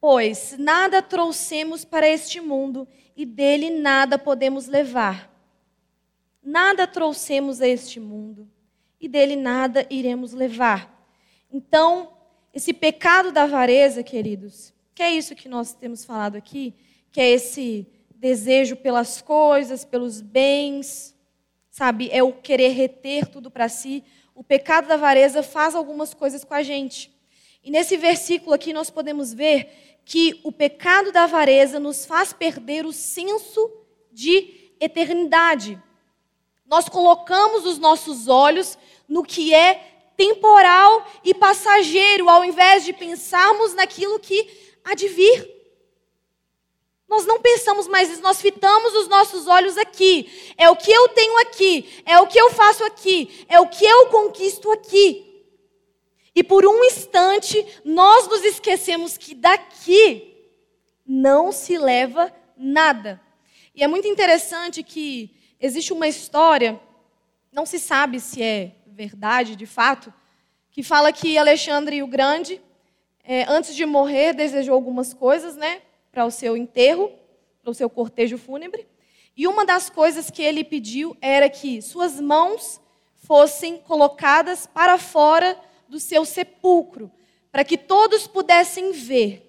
Pois 0.00 0.58
nada 0.58 1.00
trouxemos 1.00 1.84
para 1.84 2.08
este 2.08 2.40
mundo 2.40 2.88
e 3.22 3.24
dele 3.24 3.70
nada 3.70 4.18
podemos 4.18 4.66
levar. 4.66 5.32
Nada 6.42 6.88
trouxemos 6.88 7.60
a 7.60 7.68
este 7.68 8.00
mundo 8.00 8.50
e 9.00 9.06
dele 9.06 9.36
nada 9.36 9.86
iremos 9.88 10.32
levar. 10.32 11.08
Então, 11.48 12.14
esse 12.52 12.72
pecado 12.72 13.30
da 13.30 13.44
avareza, 13.44 14.02
queridos, 14.02 14.74
que 14.92 15.04
é 15.04 15.12
isso 15.12 15.36
que 15.36 15.48
nós 15.48 15.72
temos 15.72 16.04
falado 16.04 16.34
aqui, 16.34 16.74
que 17.12 17.20
é 17.20 17.30
esse 17.30 17.86
desejo 18.10 18.74
pelas 18.74 19.22
coisas, 19.22 19.84
pelos 19.84 20.20
bens, 20.20 21.14
sabe? 21.70 22.10
É 22.10 22.24
o 22.24 22.32
querer 22.32 22.70
reter 22.70 23.28
tudo 23.28 23.52
para 23.52 23.68
si. 23.68 24.02
O 24.34 24.42
pecado 24.42 24.88
da 24.88 24.94
avareza 24.94 25.44
faz 25.44 25.76
algumas 25.76 26.12
coisas 26.12 26.42
com 26.42 26.54
a 26.54 26.62
gente. 26.64 27.08
E 27.62 27.70
nesse 27.70 27.96
versículo 27.96 28.52
aqui 28.52 28.72
nós 28.72 28.90
podemos 28.90 29.32
ver 29.32 29.91
que 30.04 30.40
o 30.42 30.50
pecado 30.50 31.12
da 31.12 31.24
avareza 31.24 31.78
nos 31.78 32.04
faz 32.04 32.32
perder 32.32 32.84
o 32.84 32.92
senso 32.92 33.70
de 34.10 34.72
eternidade. 34.80 35.80
Nós 36.66 36.88
colocamos 36.88 37.66
os 37.66 37.78
nossos 37.78 38.28
olhos 38.28 38.76
no 39.08 39.22
que 39.22 39.54
é 39.54 39.74
temporal 40.16 41.06
e 41.24 41.34
passageiro, 41.34 42.28
ao 42.28 42.44
invés 42.44 42.84
de 42.84 42.92
pensarmos 42.92 43.74
naquilo 43.74 44.18
que 44.18 44.48
há 44.84 44.94
de 44.94 45.08
vir. 45.08 45.50
Nós 47.08 47.26
não 47.26 47.40
pensamos 47.40 47.86
mais 47.86 48.10
isso, 48.10 48.22
nós 48.22 48.40
fitamos 48.40 48.94
os 48.94 49.06
nossos 49.06 49.46
olhos 49.46 49.76
aqui. 49.76 50.54
É 50.56 50.70
o 50.70 50.76
que 50.76 50.90
eu 50.90 51.08
tenho 51.10 51.36
aqui, 51.42 52.02
é 52.06 52.18
o 52.18 52.26
que 52.26 52.40
eu 52.40 52.50
faço 52.50 52.82
aqui, 52.84 53.44
é 53.48 53.60
o 53.60 53.68
que 53.68 53.84
eu 53.84 54.06
conquisto 54.06 54.72
aqui. 54.72 55.31
E 56.34 56.42
por 56.42 56.64
um 56.66 56.84
instante, 56.84 57.64
nós 57.84 58.26
nos 58.28 58.42
esquecemos 58.42 59.18
que 59.18 59.34
daqui 59.34 60.32
não 61.06 61.52
se 61.52 61.76
leva 61.76 62.32
nada. 62.56 63.20
E 63.74 63.82
é 63.82 63.88
muito 63.88 64.08
interessante 64.08 64.82
que 64.82 65.34
existe 65.60 65.92
uma 65.92 66.08
história, 66.08 66.80
não 67.52 67.66
se 67.66 67.78
sabe 67.78 68.18
se 68.18 68.42
é 68.42 68.72
verdade 68.86 69.56
de 69.56 69.66
fato, 69.66 70.12
que 70.70 70.82
fala 70.82 71.12
que 71.12 71.36
Alexandre 71.36 72.02
o 72.02 72.06
Grande, 72.06 72.60
é, 73.22 73.44
antes 73.44 73.74
de 73.74 73.84
morrer, 73.84 74.32
desejou 74.32 74.74
algumas 74.74 75.12
coisas, 75.12 75.54
né, 75.54 75.82
para 76.10 76.24
o 76.24 76.30
seu 76.30 76.56
enterro, 76.56 77.12
para 77.62 77.70
o 77.70 77.74
seu 77.74 77.88
cortejo 77.90 78.38
fúnebre. 78.38 78.86
E 79.36 79.46
uma 79.46 79.64
das 79.64 79.88
coisas 79.88 80.30
que 80.30 80.42
ele 80.42 80.64
pediu 80.64 81.16
era 81.20 81.48
que 81.48 81.80
suas 81.80 82.20
mãos 82.20 82.80
fossem 83.14 83.78
colocadas 83.78 84.66
para 84.66 84.98
fora 84.98 85.58
do 85.92 86.00
seu 86.00 86.24
sepulcro, 86.24 87.12
para 87.50 87.62
que 87.62 87.76
todos 87.76 88.26
pudessem 88.26 88.92
ver 88.92 89.46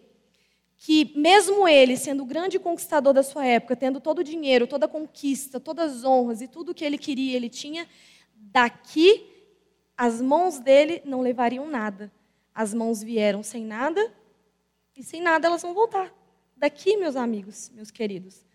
que, 0.75 1.13
mesmo 1.15 1.65
ele, 1.65 1.95
sendo 1.95 2.23
o 2.23 2.25
grande 2.25 2.59
conquistador 2.59 3.13
da 3.13 3.23
sua 3.23 3.45
época, 3.45 3.77
tendo 3.77 4.01
todo 4.01 4.19
o 4.19 4.23
dinheiro, 4.25 4.67
toda 4.67 4.85
a 4.85 4.89
conquista, 4.89 5.57
todas 5.57 5.93
as 5.93 6.03
honras 6.03 6.41
e 6.41 6.47
tudo 6.49 6.73
o 6.73 6.75
que 6.75 6.83
ele 6.83 6.97
queria, 6.97 7.37
ele 7.37 7.47
tinha, 7.47 7.87
daqui 8.35 9.25
as 9.95 10.19
mãos 10.19 10.59
dele 10.59 11.01
não 11.05 11.21
levariam 11.21 11.65
nada. 11.65 12.11
As 12.53 12.73
mãos 12.73 13.01
vieram 13.01 13.41
sem 13.41 13.63
nada 13.63 14.13
e 14.97 15.01
sem 15.01 15.21
nada 15.21 15.47
elas 15.47 15.61
vão 15.61 15.73
voltar. 15.73 16.13
Daqui, 16.57 16.97
meus 16.97 17.15
amigos, 17.15 17.71
meus 17.73 17.89
queridos, 17.89 18.45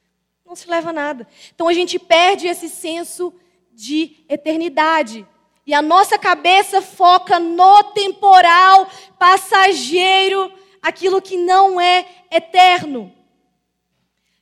não 0.44 0.55
se 0.55 0.68
leva 0.68 0.92
nada. 0.92 1.27
Então 1.55 1.66
a 1.66 1.72
gente 1.72 1.98
perde 1.98 2.48
esse 2.48 2.68
senso 2.68 3.33
de 3.72 4.27
eternidade. 4.29 5.27
E 5.69 5.75
a 5.75 5.83
nossa 5.83 6.19
cabeça 6.19 6.81
foca 6.81 7.39
no 7.39 7.93
temporal, 7.93 8.91
passageiro, 9.19 10.51
aquilo 10.81 11.21
que 11.21 11.37
não 11.37 11.79
é 11.79 12.25
eterno. 12.31 13.15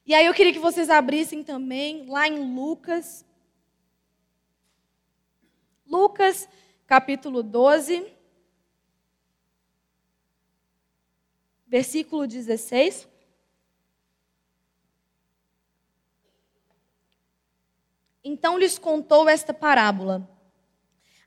E 0.06 0.14
aí 0.14 0.24
eu 0.24 0.32
queria 0.32 0.52
que 0.52 0.60
vocês 0.60 0.88
abrissem 0.88 1.42
também 1.42 2.06
lá 2.06 2.28
em 2.28 2.54
Lucas. 2.54 3.26
Lucas, 5.84 6.48
capítulo 6.86 7.42
12, 7.42 8.06
versículo 11.66 12.28
16. 12.28 13.08
Então 18.22 18.56
lhes 18.56 18.78
contou 18.78 19.28
esta 19.28 19.52
parábola. 19.52 20.35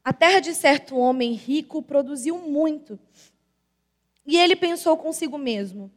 A 0.10 0.12
terra 0.12 0.40
de 0.40 0.56
certo 0.56 0.98
homem 0.98 1.34
rico 1.34 1.84
produziu 1.84 2.40
muito. 2.40 2.98
E 4.26 4.40
ele 4.40 4.56
pensou 4.56 4.98
consigo 4.98 5.38
mesmo: 5.38 5.92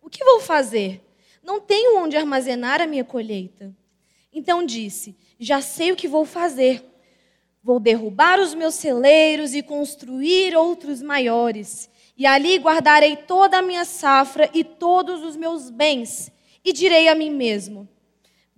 O 0.00 0.08
que 0.08 0.24
vou 0.24 0.38
fazer? 0.38 1.02
Não 1.42 1.60
tenho 1.60 1.98
onde 1.98 2.16
armazenar 2.16 2.80
a 2.80 2.86
minha 2.86 3.02
colheita. 3.02 3.74
Então 4.32 4.64
disse: 4.64 5.16
Já 5.36 5.60
sei 5.60 5.90
o 5.90 5.96
que 5.96 6.06
vou 6.06 6.24
fazer. 6.24 6.84
Vou 7.60 7.80
derrubar 7.80 8.38
os 8.38 8.54
meus 8.54 8.76
celeiros 8.76 9.52
e 9.52 9.64
construir 9.64 10.56
outros 10.56 11.02
maiores. 11.02 11.90
E 12.16 12.26
ali 12.26 12.56
guardarei 12.56 13.16
toda 13.16 13.58
a 13.58 13.62
minha 13.62 13.84
safra 13.84 14.48
e 14.54 14.62
todos 14.62 15.24
os 15.24 15.34
meus 15.34 15.70
bens. 15.70 16.30
E 16.64 16.72
direi 16.72 17.08
a 17.08 17.16
mim 17.16 17.30
mesmo: 17.30 17.88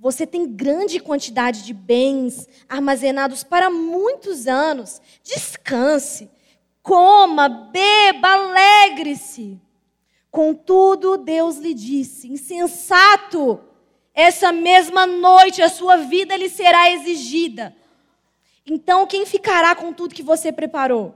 você 0.03 0.27
tem 0.27 0.53
grande 0.53 0.99
quantidade 0.99 1.63
de 1.63 1.73
bens 1.73 2.49
armazenados 2.69 3.45
para 3.45 3.71
muitos 3.71 4.49
anos. 4.49 5.01
Descanse, 5.23 6.29
coma, 6.83 7.49
beba, 7.49 8.27
alegre-se. 8.27 9.61
Contudo, 10.29 11.17
Deus 11.17 11.59
lhe 11.59 11.73
disse: 11.73 12.27
insensato, 12.27 13.61
essa 14.13 14.51
mesma 14.51 15.07
noite 15.07 15.63
a 15.63 15.69
sua 15.69 15.99
vida 15.99 16.37
lhe 16.37 16.49
será 16.49 16.91
exigida. 16.91 17.73
Então, 18.67 19.07
quem 19.07 19.25
ficará 19.25 19.73
com 19.77 19.93
tudo 19.93 20.17
que 20.17 20.23
você 20.23 20.51
preparou? 20.51 21.15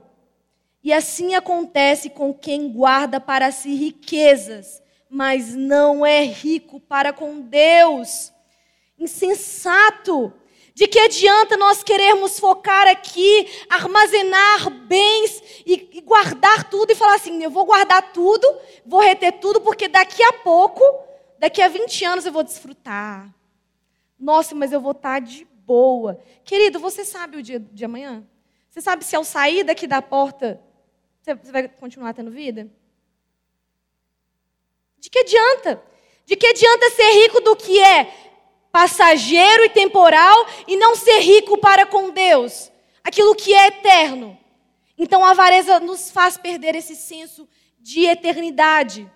E 0.81 0.93
assim 0.93 1.35
acontece 1.35 2.09
com 2.09 2.33
quem 2.33 2.71
guarda 2.71 3.19
para 3.19 3.51
si 3.51 3.75
riquezas, 3.75 4.81
mas 5.09 5.53
não 5.53 6.05
é 6.05 6.23
rico 6.23 6.79
para 6.79 7.11
com 7.11 7.41
Deus. 7.41 8.31
Insensato. 8.97 10.33
De 10.73 10.87
que 10.87 10.99
adianta 10.99 11.57
nós 11.57 11.81
querermos 11.81 12.39
focar 12.39 12.87
aqui, 12.87 13.47
armazenar 13.67 14.69
bens 14.69 15.41
e, 15.65 15.89
e, 15.93 16.01
guardar 16.01 16.69
tudo 16.69 16.91
e 16.91 16.95
falar 16.95 17.15
assim: 17.15 17.41
eu 17.43 17.49
vou 17.49 17.65
guardar 17.65 18.13
tudo, 18.13 18.47
vou 18.85 18.99
reter 18.99 19.39
tudo, 19.39 19.59
porque 19.59 19.87
daqui 19.87 20.21
a 20.21 20.33
pouco, 20.33 20.83
daqui 21.39 21.63
a 21.63 21.67
20 21.67 22.05
anos 22.05 22.25
eu 22.27 22.31
vou 22.31 22.43
desfrutar. 22.43 23.33
Nossa, 24.19 24.53
mas 24.53 24.71
eu 24.71 24.79
vou 24.79 24.91
estar 24.91 25.19
de 25.19 25.45
boa. 25.45 26.19
Querido, 26.45 26.79
você 26.79 27.03
sabe 27.03 27.37
o 27.37 27.41
dia 27.41 27.59
de 27.59 27.83
amanhã? 27.83 28.23
Você 28.69 28.79
sabe 28.79 29.03
se 29.03 29.15
ao 29.15 29.23
sair 29.23 29.63
daqui 29.63 29.87
da 29.87 29.99
porta, 29.99 30.61
você 31.23 31.33
vai 31.51 31.67
continuar 31.67 32.13
tendo 32.13 32.29
vida? 32.29 32.69
De 34.99 35.09
que 35.09 35.19
adianta? 35.19 35.81
De 36.23 36.35
que 36.35 36.45
adianta 36.45 36.89
ser 36.91 37.11
rico 37.23 37.41
do 37.41 37.55
que 37.55 37.79
é 37.79 38.26
passageiro 38.77 39.63
e 39.63 39.69
temporal 39.69 40.45
e 40.67 40.77
não 40.77 40.95
ser 40.95 41.17
rico 41.21 41.57
para 41.57 41.83
com 41.87 42.11
Deus? 42.11 42.71
Aquilo 43.03 43.33
que 43.33 43.51
é 43.51 43.69
eterno. 43.69 44.37
Então 44.95 45.25
a 45.25 45.31
avareza 45.31 45.79
nos 45.79 46.11
faz 46.11 46.37
perder 46.37 46.75
esse 46.75 46.95
senso 46.95 47.49
de 47.79 48.05
eternidade. 48.05 49.11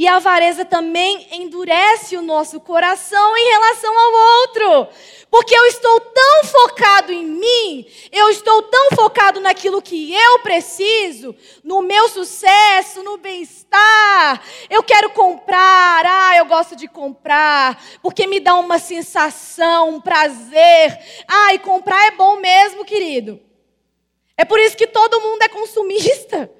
E 0.00 0.08
a 0.08 0.16
avareza 0.16 0.64
também 0.64 1.26
endurece 1.30 2.16
o 2.16 2.22
nosso 2.22 2.58
coração 2.58 3.36
em 3.36 3.50
relação 3.50 3.98
ao 3.98 4.12
outro. 4.14 4.88
Porque 5.30 5.54
eu 5.54 5.66
estou 5.66 6.00
tão 6.00 6.44
focado 6.44 7.12
em 7.12 7.22
mim, 7.22 7.86
eu 8.10 8.30
estou 8.30 8.62
tão 8.62 8.92
focado 8.92 9.40
naquilo 9.40 9.82
que 9.82 10.14
eu 10.14 10.38
preciso, 10.38 11.36
no 11.62 11.82
meu 11.82 12.08
sucesso, 12.08 13.02
no 13.02 13.18
bem-estar. 13.18 14.42
Eu 14.70 14.82
quero 14.82 15.10
comprar, 15.10 16.06
ah, 16.06 16.34
eu 16.34 16.46
gosto 16.46 16.74
de 16.74 16.88
comprar, 16.88 17.78
porque 18.00 18.26
me 18.26 18.40
dá 18.40 18.54
uma 18.54 18.78
sensação, 18.78 19.90
um 19.90 20.00
prazer. 20.00 20.98
Ah, 21.28 21.52
e 21.52 21.58
comprar 21.58 22.06
é 22.06 22.12
bom 22.12 22.36
mesmo, 22.36 22.86
querido. 22.86 23.38
É 24.34 24.46
por 24.46 24.58
isso 24.58 24.78
que 24.78 24.86
todo 24.86 25.20
mundo 25.20 25.42
é 25.42 25.48
consumista. 25.50 26.50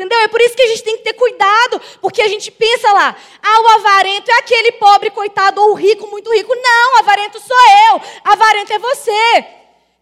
Entendeu? 0.00 0.18
É 0.20 0.28
por 0.28 0.40
isso 0.40 0.56
que 0.56 0.62
a 0.62 0.68
gente 0.68 0.82
tem 0.82 0.96
que 0.96 1.02
ter 1.02 1.12
cuidado, 1.12 1.78
porque 2.00 2.22
a 2.22 2.28
gente 2.28 2.50
pensa 2.50 2.90
lá, 2.90 3.14
ah, 3.42 3.60
o 3.60 3.68
avarento 3.68 4.30
é 4.30 4.38
aquele 4.38 4.72
pobre 4.72 5.10
coitado 5.10 5.60
ou 5.60 5.74
rico 5.74 6.06
muito 6.06 6.32
rico. 6.32 6.54
Não, 6.54 6.98
avarento 7.00 7.38
sou 7.38 7.56
eu, 7.90 8.00
avarento 8.24 8.72
é 8.72 8.78
você, 8.78 9.46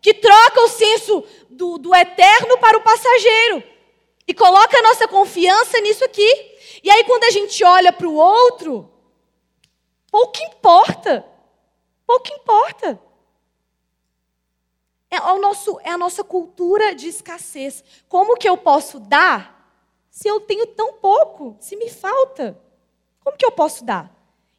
que 0.01 0.15
troca 0.15 0.61
o 0.61 0.69
senso 0.69 1.25
do, 1.51 1.79
do 1.79 1.93
eterno 1.93 2.57
para 2.59 2.79
o 2.79 2.81
passageiro 2.81 3.65
e 4.25 4.33
coloca 4.33 4.79
a 4.79 4.83
nossa 4.83 5.09
confiança 5.09 5.81
nisso 5.81 6.05
aqui. 6.05 6.31
E 6.85 6.89
aí, 6.89 7.03
quando 7.03 7.25
a 7.25 7.31
gente 7.31 7.65
olha 7.65 7.93
para 7.93 8.07
o 8.07 8.15
outro, 8.15 8.89
pouco 10.13 10.39
importa, 10.45 11.27
pouco 12.07 12.33
importa. 12.33 13.03
É, 15.11 15.21
o 15.21 15.41
nosso, 15.41 15.81
é 15.83 15.91
a 15.91 15.99
nossa 15.99 16.23
cultura 16.23 16.95
de 16.95 17.09
escassez. 17.09 17.83
Como 18.09 18.37
que 18.37 18.49
eu 18.49 18.57
posso 18.57 19.01
dar 19.01 19.58
se 20.19 20.27
eu 20.27 20.41
tenho 20.41 20.67
tão 20.67 20.95
pouco, 20.95 21.57
se 21.61 21.77
me 21.77 21.89
falta? 21.89 22.61
Como 23.21 23.37
que 23.37 23.47
eu 23.47 23.53
posso 23.53 23.85
dar? 23.85 24.13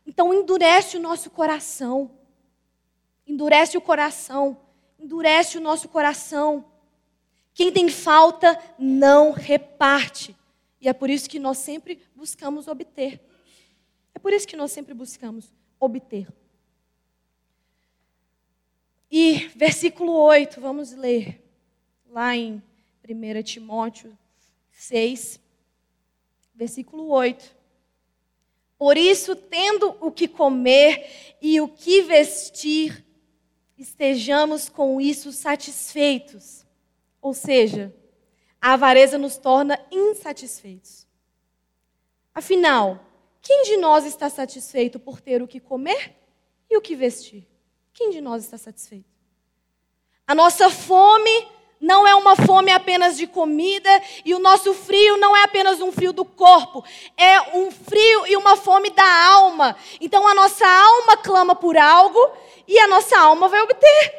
Então 0.08 0.34
endurece 0.34 0.96
o 0.96 1.02
nosso 1.02 1.30
coração. 1.30 2.10
Endurece 3.28 3.78
o 3.78 3.82
coração. 3.82 4.58
Endurece 4.98 5.58
o 5.58 5.62
nosso 5.62 5.90
coração. 5.90 6.64
Quem 7.54 7.74
tem 7.74 7.90
falta 7.90 8.58
não 8.80 9.34
reparte. 9.34 10.34
E 10.80 10.88
é 10.88 10.94
por 10.94 11.10
isso 11.10 11.30
que 11.30 11.38
nós 11.38 11.58
sempre 11.58 12.02
buscamos 12.16 12.70
obter. 12.70 13.20
É 14.16 14.20
por 14.20 14.32
isso 14.32 14.48
que 14.48 14.56
nós 14.56 14.72
sempre 14.72 14.94
buscamos 14.94 15.54
obter. 15.78 16.26
E 19.12 19.50
versículo 19.58 20.14
8, 20.14 20.62
vamos 20.62 20.94
ler 20.94 21.44
lá 22.10 22.34
em 22.34 22.64
1 23.04 23.44
Timóteo 23.44 24.18
6 24.72 25.49
versículo 26.60 27.08
8. 27.08 27.56
Por 28.78 28.98
isso, 28.98 29.34
tendo 29.34 29.96
o 30.02 30.12
que 30.12 30.28
comer 30.28 31.38
e 31.42 31.62
o 31.62 31.70
que 31.70 32.02
vestir, 32.02 33.06
estejamos 33.78 34.68
com 34.68 35.00
isso 35.00 35.32
satisfeitos. 35.32 36.66
Ou 37.22 37.34
seja, 37.34 37.96
a 38.62 38.74
avareza 38.74 39.18
nos 39.18 39.38
torna 39.38 39.80
insatisfeitos. 39.90 41.08
Afinal, 42.34 43.06
quem 43.42 43.64
de 43.64 43.78
nós 43.78 44.06
está 44.06 44.30
satisfeito 44.30 45.00
por 45.00 45.22
ter 45.22 45.42
o 45.42 45.48
que 45.48 45.62
comer 45.62 46.14
e 46.70 46.76
o 46.78 46.82
que 46.82 46.94
vestir? 46.94 47.48
Quem 47.94 48.10
de 48.10 48.20
nós 48.20 48.44
está 48.44 48.58
satisfeito? 48.58 49.10
A 50.28 50.36
nossa 50.36 50.70
fome 50.70 51.48
não 51.80 52.06
é 52.06 52.14
uma 52.14 52.36
fome 52.36 52.72
apenas 52.72 53.16
de 53.16 53.26
comida 53.26 53.90
e 54.26 54.34
o 54.34 54.40
nosso 54.40 54.74
frio 54.74 55.18
não 55.18 55.36
é 55.36 55.44
apenas 55.44 55.80
um 55.80 55.92
frio 55.92 56.12
do 56.12 56.26
corpo, 56.26 56.84
é 57.16 57.56
um 57.56 57.72
frio 57.72 58.28
e 58.28 58.36
uma 58.36 58.58
fome 58.58 58.90
da 58.90 59.28
alma. 59.28 59.76
Então 60.02 60.28
a 60.28 60.36
nossa 60.36 60.68
alma 60.68 61.18
clama 61.18 61.56
por 61.56 61.78
algo 61.78 62.20
e 62.68 62.78
a 62.80 62.88
nossa 62.88 63.18
alma 63.18 63.48
vai 63.48 63.62
obter. 63.62 64.14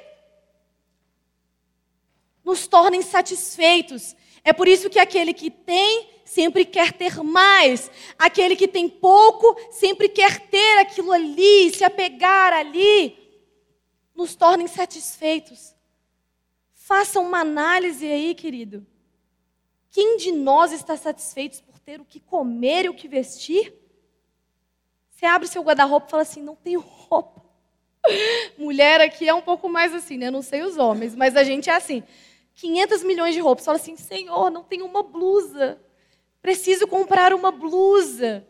Nos 2.43 2.67
torna 2.67 2.97
insatisfeitos. 2.97 4.17
É 4.43 4.53
por 4.53 4.67
isso 4.67 4.89
que 4.89 4.99
aquele 4.99 5.35
que 5.35 5.51
tem 5.51 6.09
sempre 6.25 6.65
quer 6.65 6.93
ter 6.93 7.23
mais, 7.23 7.91
aquele 8.17 8.57
que 8.57 8.69
tem 8.69 8.89
pouco 8.89 9.61
sempre 9.71 10.09
quer 10.09 10.39
ter 10.49 10.79
aquilo 10.79 11.13
ali, 11.13 11.75
se 11.75 11.85
apegar 11.85 12.53
ali, 12.53 13.19
nos 14.15 14.35
torna 14.35 14.63
insatisfeitos. 14.63 15.75
Faça 16.91 17.21
uma 17.21 17.39
análise 17.39 18.05
aí, 18.05 18.35
querido. 18.35 18.85
Quem 19.93 20.17
de 20.17 20.33
nós 20.33 20.73
está 20.73 20.97
satisfeito 20.97 21.63
por 21.63 21.79
ter 21.79 22.01
o 22.01 22.05
que 22.05 22.19
comer 22.19 22.87
e 22.87 22.89
o 22.89 22.95
que 22.95 23.07
vestir? 23.07 23.73
Você 25.09 25.25
abre 25.25 25.47
seu 25.47 25.63
guarda-roupa 25.63 26.09
e 26.09 26.11
fala 26.11 26.25
assim: 26.25 26.43
não 26.43 26.57
tenho 26.57 26.81
roupa. 26.81 27.45
Mulher 28.59 29.01
aqui 29.01 29.29
é 29.29 29.33
um 29.33 29.41
pouco 29.41 29.69
mais 29.69 29.95
assim, 29.95 30.19
né? 30.19 30.33
Não 30.33 30.43
sei 30.43 30.63
os 30.63 30.79
homens, 30.79 31.15
mas 31.15 31.37
a 31.37 31.45
gente 31.45 31.71
é 31.71 31.77
assim. 31.77 32.03
500 32.57 33.05
milhões 33.05 33.37
de 33.37 33.41
roupas. 33.41 33.65
Fala 33.65 33.79
assim: 33.79 33.97
Senhor, 33.97 34.51
não 34.51 34.65
tenho 34.65 34.85
uma 34.85 35.05
blusa. 35.05 35.81
Preciso 36.43 36.89
comprar 36.89 37.33
uma 37.33 37.53
blusa. 37.53 38.45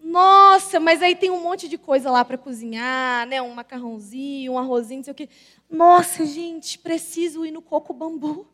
Nossa, 0.00 0.78
mas 0.78 1.02
aí 1.02 1.16
tem 1.16 1.30
um 1.30 1.40
monte 1.40 1.68
de 1.68 1.76
coisa 1.76 2.10
lá 2.10 2.24
para 2.24 2.38
cozinhar, 2.38 3.26
né? 3.26 3.42
Um 3.42 3.52
macarrãozinho, 3.52 4.52
um 4.52 4.58
arrozinho, 4.58 4.98
não 4.98 5.04
sei 5.04 5.12
o 5.12 5.16
quê. 5.16 5.28
Nossa, 5.68 6.24
gente, 6.24 6.78
preciso 6.78 7.44
ir 7.44 7.50
no 7.50 7.60
coco 7.60 7.92
bambu. 7.92 8.46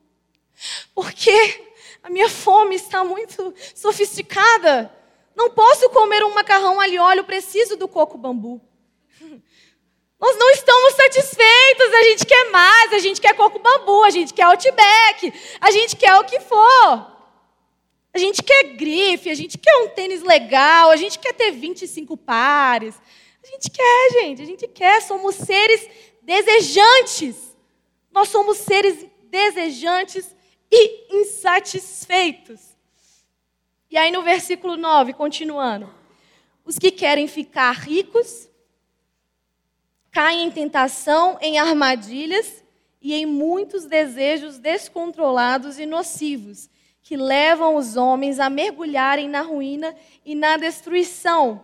Porque 0.95 1.63
a 2.03 2.09
minha 2.09 2.29
fome 2.29 2.75
está 2.77 3.05
muito 3.05 3.55
sofisticada. 3.75 4.91
Não 5.37 5.51
posso 5.51 5.91
comer 5.91 6.25
um 6.25 6.35
macarrão 6.35 6.81
ali 6.81 6.99
óleo, 6.99 7.25
preciso 7.25 7.77
do 7.77 7.89
coco 7.89 8.17
bambu. 8.17 8.61
Nós 10.21 10.37
não 10.39 10.51
estamos 10.53 10.95
satisfeitos, 10.95 11.93
a 11.93 12.03
gente 12.05 12.25
quer 12.25 12.51
mais, 12.51 12.93
a 12.95 12.99
gente 12.99 13.21
quer 13.21 13.35
coco 13.35 13.59
bambu, 13.59 14.05
a 14.05 14.11
gente 14.11 14.33
quer 14.33 14.45
outback, 14.45 15.33
a 15.61 15.71
gente 15.71 15.97
quer 15.97 16.17
o 16.17 16.25
que 16.25 16.41
for. 16.41 17.14
A 18.15 18.19
gente 18.19 18.45
quer 18.45 18.63
grife, 18.77 19.29
a 19.29 19.35
gente 19.35 19.59
quer 19.59 19.77
um 19.79 19.89
tênis 19.89 20.23
legal, 20.23 20.93
a 20.93 20.97
gente 20.97 21.19
quer 21.19 21.33
ter 21.33 21.51
25 21.51 22.17
pares. 22.17 22.95
A 23.43 23.47
gente 23.49 23.69
quer, 23.69 24.11
gente, 24.13 24.41
a 24.41 24.45
gente 24.45 24.69
quer. 24.69 25.03
Somos 25.03 25.35
seres 25.35 25.89
desejantes. 26.23 27.57
Nós 28.13 28.29
somos 28.29 28.59
seres 28.59 29.05
desejantes 29.25 30.33
e 30.71 31.19
insatisfeitos. 31.23 32.61
E 33.91 33.97
aí 33.97 34.13
no 34.13 34.23
versículo 34.23 34.77
9, 34.77 35.13
continuando. 35.15 35.93
Os 36.65 36.79
que 36.79 36.93
querem 36.93 37.27
ficar 37.27 37.73
ricos 37.73 38.49
caem 40.13 40.47
em 40.47 40.51
tentação, 40.53 41.37
em 41.41 41.59
armadilhas 41.59 42.63
e 43.03 43.13
em 43.13 43.27
muitos 43.27 43.87
desejos 43.87 44.57
descontrolados 44.57 45.81
e 45.81 45.85
nocivos 45.85 46.71
que 47.05 47.19
levam 47.19 47.77
os 47.77 47.97
homens 47.97 48.41
a 48.41 48.49
mergulharem 48.49 49.29
na 49.29 49.43
ruína 49.43 49.95
e 50.25 50.35
na 50.35 50.57
destruição. 50.57 51.63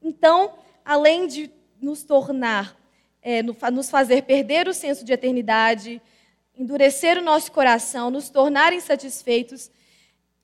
Então, 0.00 0.54
além 0.84 1.26
de 1.26 1.50
nos 1.82 2.04
tornar, 2.04 2.78
é, 3.20 3.42
nos 3.42 3.90
fazer 3.90 4.22
perder 4.22 4.68
o 4.68 4.72
senso 4.72 5.04
de 5.04 5.12
eternidade, 5.12 6.00
endurecer 6.56 7.18
o 7.18 7.22
nosso 7.22 7.50
coração, 7.50 8.08
nos 8.08 8.30
tornar 8.30 8.72
insatisfeitos, 8.72 9.68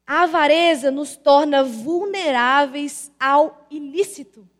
a 0.05 0.25
avareza 0.25 0.91
nos 0.91 1.17
torna 1.17 1.63
vulneráveis 1.63 3.13
ao 3.21 3.69
ilícito. 3.71 4.51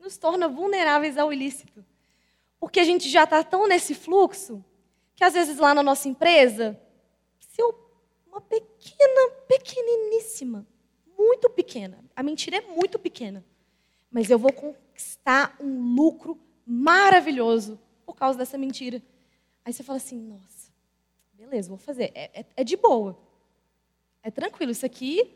Nos 0.00 0.16
torna 0.16 0.48
vulneráveis 0.48 1.18
ao 1.18 1.30
ilícito. 1.30 1.84
Porque 2.58 2.80
a 2.80 2.84
gente 2.84 3.10
já 3.10 3.24
está 3.24 3.44
tão 3.44 3.68
nesse 3.68 3.94
fluxo 3.94 4.64
que 5.14 5.22
às 5.22 5.34
vezes 5.34 5.58
lá 5.58 5.74
na 5.74 5.82
nossa 5.82 6.08
empresa, 6.08 6.80
se 7.38 7.60
eu 7.60 7.83
uma 8.34 8.40
pequena, 8.40 9.30
pequeniníssima 9.46 10.66
muito 11.16 11.48
pequena. 11.48 12.04
A 12.14 12.22
mentira 12.22 12.56
é 12.56 12.60
muito 12.60 12.98
pequena. 12.98 13.44
Mas 14.10 14.28
eu 14.28 14.38
vou 14.38 14.52
conquistar 14.52 15.56
um 15.60 15.94
lucro 15.94 16.38
maravilhoso 16.66 17.78
por 18.04 18.14
causa 18.14 18.38
dessa 18.38 18.58
mentira. 18.58 19.00
Aí 19.64 19.72
você 19.72 19.82
fala 19.82 19.98
assim: 19.98 20.18
nossa, 20.18 20.72
beleza, 21.32 21.68
vou 21.68 21.78
fazer. 21.78 22.10
É, 22.14 22.40
é, 22.40 22.46
é 22.56 22.64
de 22.64 22.76
boa. 22.76 23.16
É 24.22 24.30
tranquilo. 24.30 24.72
Isso 24.72 24.86
aqui 24.86 25.32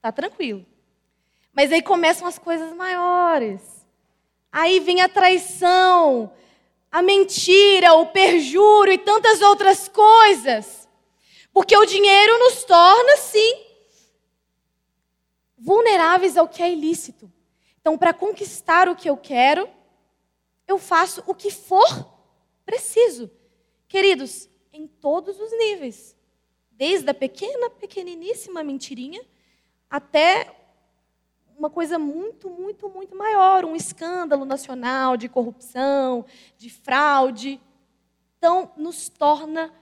tá 0.00 0.10
tranquilo. 0.10 0.64
Mas 1.52 1.72
aí 1.72 1.82
começam 1.82 2.26
as 2.26 2.38
coisas 2.38 2.74
maiores. 2.74 3.86
Aí 4.50 4.80
vem 4.80 5.02
a 5.02 5.08
traição, 5.08 6.32
a 6.90 7.02
mentira, 7.02 7.92
o 7.94 8.06
perjúrio 8.06 8.92
e 8.92 8.98
tantas 8.98 9.42
outras 9.42 9.88
coisas. 9.88 10.85
Porque 11.56 11.74
o 11.74 11.86
dinheiro 11.86 12.38
nos 12.38 12.64
torna, 12.64 13.16
sim, 13.16 13.64
vulneráveis 15.56 16.36
ao 16.36 16.46
que 16.46 16.62
é 16.62 16.70
ilícito. 16.70 17.32
Então, 17.80 17.96
para 17.96 18.12
conquistar 18.12 18.90
o 18.90 18.94
que 18.94 19.08
eu 19.08 19.16
quero, 19.16 19.66
eu 20.68 20.76
faço 20.78 21.24
o 21.26 21.34
que 21.34 21.50
for 21.50 21.88
preciso. 22.62 23.30
Queridos, 23.88 24.50
em 24.70 24.86
todos 24.86 25.40
os 25.40 25.50
níveis. 25.52 26.14
Desde 26.72 27.08
a 27.08 27.14
pequena, 27.14 27.70
pequeniníssima 27.70 28.62
mentirinha 28.62 29.24
até 29.88 30.54
uma 31.56 31.70
coisa 31.70 31.98
muito, 31.98 32.50
muito, 32.50 32.86
muito 32.90 33.16
maior, 33.16 33.64
um 33.64 33.74
escândalo 33.74 34.44
nacional 34.44 35.16
de 35.16 35.26
corrupção, 35.26 36.26
de 36.58 36.68
fraude. 36.68 37.58
Então, 38.36 38.70
nos 38.76 39.08
torna 39.08 39.72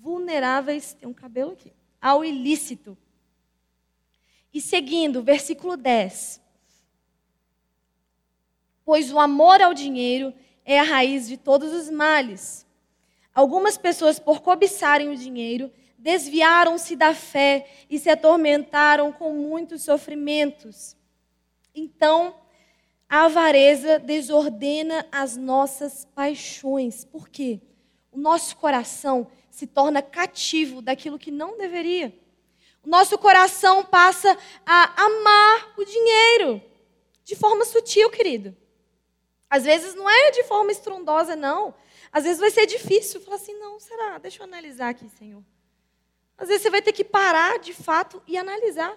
vulneráveis, 0.00 0.94
tem 0.94 1.08
um 1.08 1.14
cabelo 1.14 1.52
aqui, 1.52 1.72
ao 2.00 2.24
ilícito. 2.24 2.96
E 4.52 4.60
seguindo, 4.60 5.22
versículo 5.22 5.76
10. 5.76 6.40
Pois 8.84 9.12
o 9.12 9.18
amor 9.18 9.60
ao 9.60 9.74
dinheiro 9.74 10.34
é 10.64 10.80
a 10.80 10.84
raiz 10.84 11.28
de 11.28 11.36
todos 11.36 11.72
os 11.72 11.90
males. 11.90 12.66
Algumas 13.32 13.76
pessoas, 13.76 14.18
por 14.18 14.40
cobiçarem 14.40 15.08
o 15.08 15.16
dinheiro, 15.16 15.70
desviaram-se 15.96 16.96
da 16.96 17.14
fé 17.14 17.68
e 17.88 17.98
se 17.98 18.08
atormentaram 18.10 19.12
com 19.12 19.32
muitos 19.32 19.82
sofrimentos. 19.82 20.96
Então, 21.74 22.34
a 23.08 23.26
avareza 23.26 23.98
desordena 23.98 25.06
as 25.12 25.36
nossas 25.36 26.06
paixões. 26.14 27.04
Por 27.04 27.28
quê? 27.28 27.60
O 28.10 28.18
nosso 28.18 28.56
coração 28.56 29.28
se 29.50 29.66
torna 29.66 30.00
cativo 30.00 30.80
daquilo 30.80 31.18
que 31.18 31.30
não 31.30 31.58
deveria. 31.58 32.16
O 32.82 32.88
nosso 32.88 33.18
coração 33.18 33.84
passa 33.84 34.36
a 34.64 35.04
amar 35.04 35.74
o 35.76 35.84
dinheiro 35.84 36.62
de 37.24 37.36
forma 37.36 37.64
sutil, 37.64 38.10
querido. 38.10 38.56
Às 39.48 39.64
vezes 39.64 39.94
não 39.94 40.08
é 40.08 40.30
de 40.30 40.44
forma 40.44 40.72
estrondosa, 40.72 41.36
não. 41.36 41.74
Às 42.12 42.24
vezes 42.24 42.38
vai 42.38 42.50
ser 42.50 42.66
difícil. 42.66 43.20
Falar 43.20 43.36
assim, 43.36 43.54
não, 43.58 43.78
será? 43.78 44.18
Deixa 44.18 44.40
eu 44.40 44.44
analisar 44.44 44.90
aqui, 44.90 45.08
Senhor. 45.10 45.42
Às 46.38 46.48
vezes 46.48 46.62
você 46.62 46.70
vai 46.70 46.80
ter 46.80 46.92
que 46.92 47.04
parar 47.04 47.58
de 47.58 47.74
fato 47.74 48.22
e 48.26 48.38
analisar. 48.38 48.96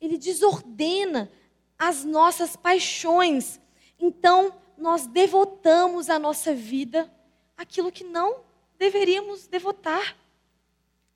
Ele 0.00 0.18
desordena 0.18 1.32
as 1.78 2.04
nossas 2.04 2.56
paixões. 2.56 3.60
Então, 3.98 4.54
nós 4.76 5.06
devotamos 5.06 6.10
a 6.10 6.18
nossa 6.18 6.54
vida 6.54 7.10
aquilo 7.56 7.90
que 7.90 8.04
não 8.04 8.45
deveríamos 8.78 9.46
devotar. 9.46 10.16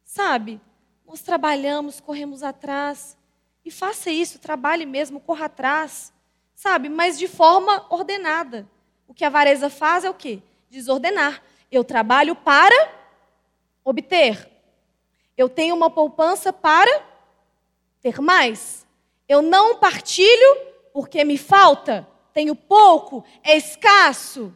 Sabe? 0.05 0.61
Nós 1.07 1.23
trabalhamos, 1.23 2.01
corremos 2.01 2.43
atrás. 2.43 3.17
E 3.65 3.71
faça 3.71 4.11
isso, 4.11 4.39
trabalhe 4.39 4.87
mesmo, 4.87 5.21
corra 5.21 5.47
atrás. 5.47 6.13
Sabe? 6.55 6.89
Mas 6.89 7.19
de 7.19 7.29
forma 7.29 7.87
ordenada. 7.91 8.69
O 9.07 9.15
que 9.15 9.25
a 9.25 9.29
avareza 9.29 9.69
faz 9.69 10.05
é 10.05 10.11
o 10.11 10.15
quê? 10.15 10.43
Desordenar. 10.69 11.43
Eu 11.71 11.85
trabalho 11.85 12.35
para 12.37 12.93
obter. 13.85 14.49
Eu 15.37 15.49
tenho 15.49 15.75
uma 15.75 15.91
poupança 15.91 16.53
para 16.53 17.03
ter 18.01 18.21
mais. 18.21 18.87
Eu 19.29 19.43
não 19.43 19.79
partilho 19.79 20.71
porque 20.93 21.25
me 21.25 21.39
falta, 21.39 22.07
tenho 22.33 22.55
pouco, 22.55 23.25
é 23.43 23.57
escasso. 23.57 24.55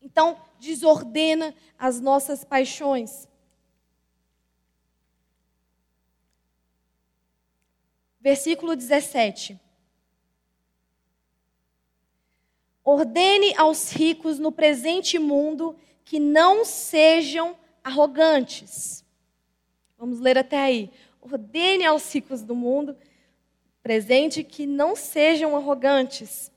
Então, 0.00 0.38
desordena 0.58 1.54
as 1.78 2.00
nossas 2.00 2.44
paixões. 2.44 3.28
Versículo 8.20 8.74
17. 8.74 9.60
Ordene 12.84 13.54
aos 13.56 13.90
ricos 13.90 14.38
no 14.38 14.50
presente 14.52 15.18
mundo 15.18 15.76
que 16.04 16.20
não 16.20 16.64
sejam 16.64 17.56
arrogantes. 17.82 19.04
Vamos 19.98 20.20
ler 20.20 20.38
até 20.38 20.58
aí. 20.58 20.90
Ordene 21.20 21.84
aos 21.84 22.12
ricos 22.12 22.42
do 22.42 22.54
mundo 22.54 22.96
presente 23.82 24.42
que 24.42 24.66
não 24.66 24.96
sejam 24.96 25.56
arrogantes. 25.56 26.50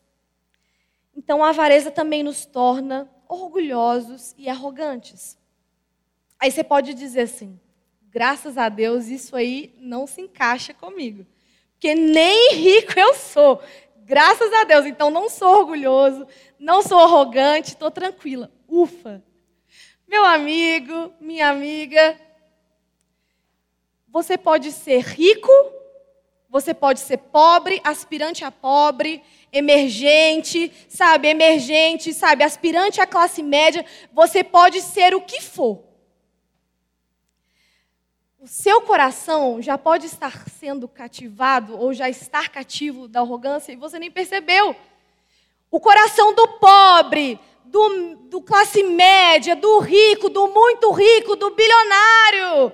Então 1.15 1.43
a 1.43 1.49
avareza 1.49 1.91
também 1.91 2.23
nos 2.23 2.45
torna 2.45 3.07
orgulhosos 3.29 4.33
e 4.35 4.49
arrogantes. 4.49 5.37
Aí 6.39 6.51
você 6.51 6.63
pode 6.63 6.93
dizer 6.95 7.21
assim: 7.21 7.59
graças 8.09 8.57
a 8.57 8.67
Deus 8.67 9.07
isso 9.07 9.35
aí 9.35 9.75
não 9.77 10.07
se 10.07 10.21
encaixa 10.21 10.73
comigo. 10.73 11.25
Porque 11.73 11.93
nem 11.95 12.55
rico 12.55 12.99
eu 12.99 13.13
sou. 13.13 13.61
Graças 13.97 14.51
a 14.51 14.63
Deus. 14.63 14.85
Então 14.85 15.11
não 15.11 15.29
sou 15.29 15.59
orgulhoso, 15.59 16.27
não 16.57 16.81
sou 16.81 16.99
arrogante, 16.99 17.69
estou 17.69 17.91
tranquila. 17.91 18.51
Ufa! 18.67 19.23
Meu 20.07 20.25
amigo, 20.25 21.13
minha 21.21 21.49
amiga, 21.49 22.19
você 24.07 24.39
pode 24.39 24.71
ser 24.71 25.01
rico, 25.01 25.51
você 26.49 26.73
pode 26.73 26.99
ser 26.99 27.17
pobre, 27.17 27.79
aspirante 27.83 28.43
a 28.43 28.51
pobre, 28.51 29.21
emergente, 29.51 30.71
sabe, 30.89 31.27
emergente, 31.27 32.13
sabe, 32.13 32.43
aspirante 32.43 32.99
à 32.99 33.05
classe 33.05 33.43
média, 33.43 33.85
você 34.11 34.43
pode 34.43 34.81
ser 34.81 35.13
o 35.13 35.21
que 35.21 35.41
for. 35.41 35.83
O 38.39 38.47
seu 38.47 38.81
coração 38.81 39.61
já 39.61 39.77
pode 39.77 40.05
estar 40.05 40.49
sendo 40.49 40.87
cativado 40.87 41.77
ou 41.77 41.93
já 41.93 42.09
estar 42.09 42.49
cativo 42.49 43.07
da 43.07 43.19
arrogância 43.19 43.71
e 43.71 43.75
você 43.75 43.99
nem 43.99 44.09
percebeu. 44.09 44.75
O 45.69 45.79
coração 45.79 46.33
do 46.33 46.47
pobre, 46.57 47.39
do, 47.65 48.15
do 48.29 48.41
classe 48.41 48.81
média, 48.81 49.55
do 49.55 49.79
rico, 49.79 50.29
do 50.29 50.47
muito 50.47 50.89
rico, 50.91 51.35
do 51.35 51.51
bilionário. 51.51 52.71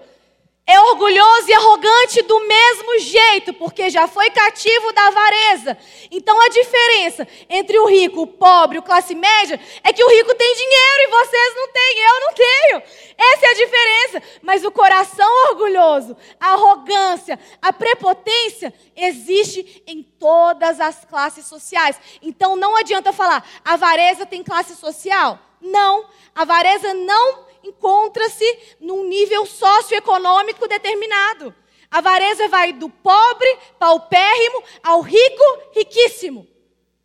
É 0.68 0.80
orgulhoso 0.80 1.48
e 1.48 1.54
arrogante 1.54 2.24
do 2.24 2.40
mesmo 2.40 2.98
jeito, 2.98 3.54
porque 3.54 3.88
já 3.88 4.08
foi 4.08 4.32
cativo 4.32 4.92
da 4.94 5.08
avareza. 5.10 5.78
Então 6.10 6.42
a 6.42 6.50
diferença 6.50 7.28
entre 7.48 7.78
o 7.78 7.86
rico, 7.86 8.24
o 8.24 8.28
pobre, 8.28 8.80
o 8.80 8.82
classe 8.82 9.14
média, 9.14 9.60
é 9.84 9.94
que 9.94 10.04
o 10.04 10.10
rico 10.10 10.34
tem 10.34 10.56
dinheiro 10.56 11.02
e 11.02 11.12
vocês 11.12 11.56
não 11.56 11.68
têm, 11.68 12.00
eu 12.00 12.20
não 12.20 12.34
tenho. 12.34 12.84
Essa 13.16 13.46
é 13.46 13.50
a 13.52 13.54
diferença. 13.54 14.24
Mas 14.42 14.66
o 14.66 14.72
coração 14.72 15.30
orgulhoso, 15.52 16.18
a 16.40 16.54
arrogância, 16.54 17.40
a 17.62 17.72
prepotência 17.72 18.74
existe 18.96 19.84
em 19.86 20.02
todas 20.02 20.80
as 20.80 21.06
classes 21.06 21.46
sociais. 21.46 22.00
Então 22.24 22.56
não 22.56 22.76
adianta 22.76 23.14
falar, 23.14 23.48
avareza 23.64 24.26
tem 24.26 24.44
classe 24.44 24.76
social. 24.76 25.38
Não, 25.62 26.06
a 26.34 26.42
avareza 26.42 26.92
não 26.96 27.46
encontra-se 27.68 28.76
num 28.80 29.04
nível 29.06 29.46
socioeconômico 29.46 30.68
determinado. 30.68 31.54
A 31.90 32.00
avareza 32.00 32.48
vai 32.48 32.74
do 32.74 32.90
pobre, 32.90 33.58
paupérrimo, 33.80 34.64
ao 34.84 35.02
rico, 35.02 35.44
riquíssimo. 35.74 36.48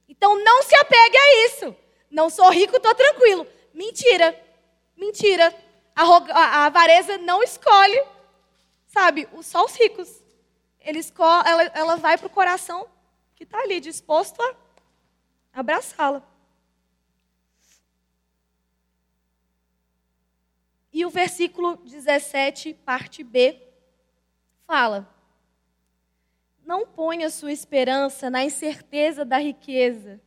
Então 0.08 0.42
não 0.42 0.62
se 0.62 0.74
apegue 0.76 1.16
a 1.16 1.46
isso. 1.46 1.76
Não 2.10 2.28
sou 2.28 2.50
rico, 2.50 2.76
estou 2.76 2.94
tranquilo. 2.94 3.46
Mentira. 3.72 4.38
Mentira. 4.96 5.54
A, 5.94 6.02
a, 6.02 6.66
avareza 6.66 7.18
não 7.18 7.42
escolhe, 7.42 8.02
sabe, 8.86 9.28
só 9.42 9.64
os 9.64 9.74
ricos. 9.74 10.20
Escolhe, 10.80 11.48
ela, 11.48 11.62
ela 11.74 11.96
vai 11.96 12.16
para 12.16 12.26
o 12.26 12.30
coração 12.30 12.88
que 13.36 13.44
está 13.44 13.58
ali, 13.60 13.80
disposto 13.80 14.40
a 14.42 14.54
abraçá-la. 15.52 16.22
E 20.92 21.04
o 21.06 21.10
versículo 21.10 21.76
17, 21.76 22.74
parte 22.74 23.22
B, 23.22 23.60
fala: 24.66 25.08
Não 26.64 26.86
ponha 26.86 27.30
sua 27.30 27.52
esperança 27.52 28.28
na 28.28 28.44
incerteza 28.44 29.24
da 29.24 29.38
riqueza, 29.38 30.20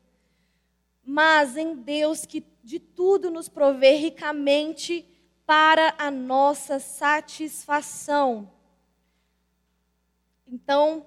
mas 1.04 1.58
em 1.58 1.76
Deus 1.76 2.26
que 2.26 2.45
de 2.63 2.80
tudo 2.80 3.30
nos 3.30 3.49
provê 3.49 3.95
ricamente 3.95 5.06
para 5.45 5.93
a 5.97 6.10
nossa 6.10 6.80
satisfação. 6.80 8.49
Então, 10.47 11.06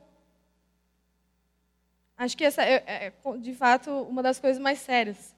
acho 2.16 2.36
que 2.36 2.44
essa 2.44 2.62
é, 2.62 2.74
é, 2.86 3.06
é, 3.06 3.36
de 3.38 3.54
fato, 3.54 3.90
uma 4.02 4.22
das 4.22 4.38
coisas 4.38 4.60
mais 4.60 4.80
sérias. 4.80 5.34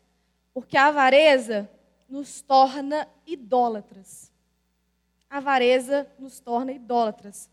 Porque 0.52 0.76
a 0.76 0.86
avareza 0.86 1.70
nos 2.08 2.40
torna 2.40 3.08
idólatras. 3.26 4.32
A 5.28 5.38
avareza 5.38 6.10
nos 6.18 6.40
torna 6.40 6.72
idólatras. 6.72 7.50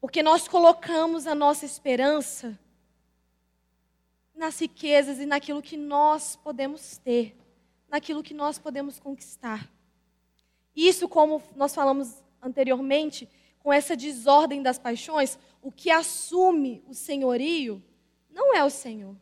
Porque 0.00 0.22
nós 0.22 0.48
colocamos 0.48 1.26
a 1.26 1.34
nossa 1.34 1.64
esperança 1.64 2.58
nas 4.34 4.58
riquezas 4.60 5.18
e 5.18 5.26
naquilo 5.26 5.60
que 5.60 5.76
nós 5.76 6.36
podemos 6.36 6.96
ter, 6.98 7.36
naquilo 7.88 8.22
que 8.22 8.34
nós 8.34 8.58
podemos 8.58 8.98
conquistar. 9.00 9.68
Isso, 10.74 11.08
como 11.08 11.42
nós 11.56 11.74
falamos 11.74 12.22
anteriormente, 12.40 13.28
com 13.58 13.72
essa 13.72 13.96
desordem 13.96 14.62
das 14.62 14.78
paixões, 14.78 15.36
o 15.60 15.72
que 15.72 15.90
assume 15.90 16.84
o 16.86 16.94
senhorio 16.94 17.82
não 18.30 18.54
é 18.54 18.62
o 18.62 18.70
Senhor, 18.70 19.16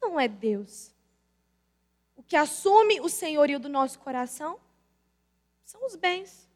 não 0.00 0.18
é 0.18 0.26
Deus. 0.26 0.95
Que 2.26 2.36
assume 2.36 3.00
o 3.00 3.08
senhorio 3.08 3.60
do 3.60 3.68
nosso 3.68 3.98
coração 3.98 4.58
são 5.64 5.84
os 5.86 5.96
bens, 5.96 6.48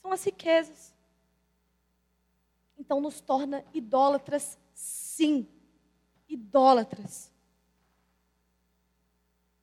são 0.00 0.12
as 0.12 0.24
riquezas. 0.24 0.94
Então 2.78 3.00
nos 3.00 3.20
torna 3.20 3.64
idólatras, 3.72 4.58
sim, 4.72 5.48
idólatras. 6.28 7.32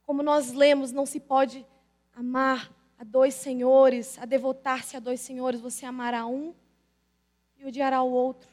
Como 0.05 0.21
nós 0.21 0.51
lemos, 0.51 0.91
não 0.91 1.05
se 1.05 1.19
pode 1.19 1.65
amar 2.13 2.71
a 2.97 3.03
dois 3.03 3.33
senhores, 3.33 4.17
a 4.19 4.25
devotar-se 4.25 4.95
a 4.95 4.99
dois 4.99 5.19
senhores, 5.19 5.61
você 5.61 5.85
amará 5.85 6.25
um 6.25 6.53
e 7.57 7.65
odiará 7.65 8.01
o 8.01 8.11
outro. 8.11 8.49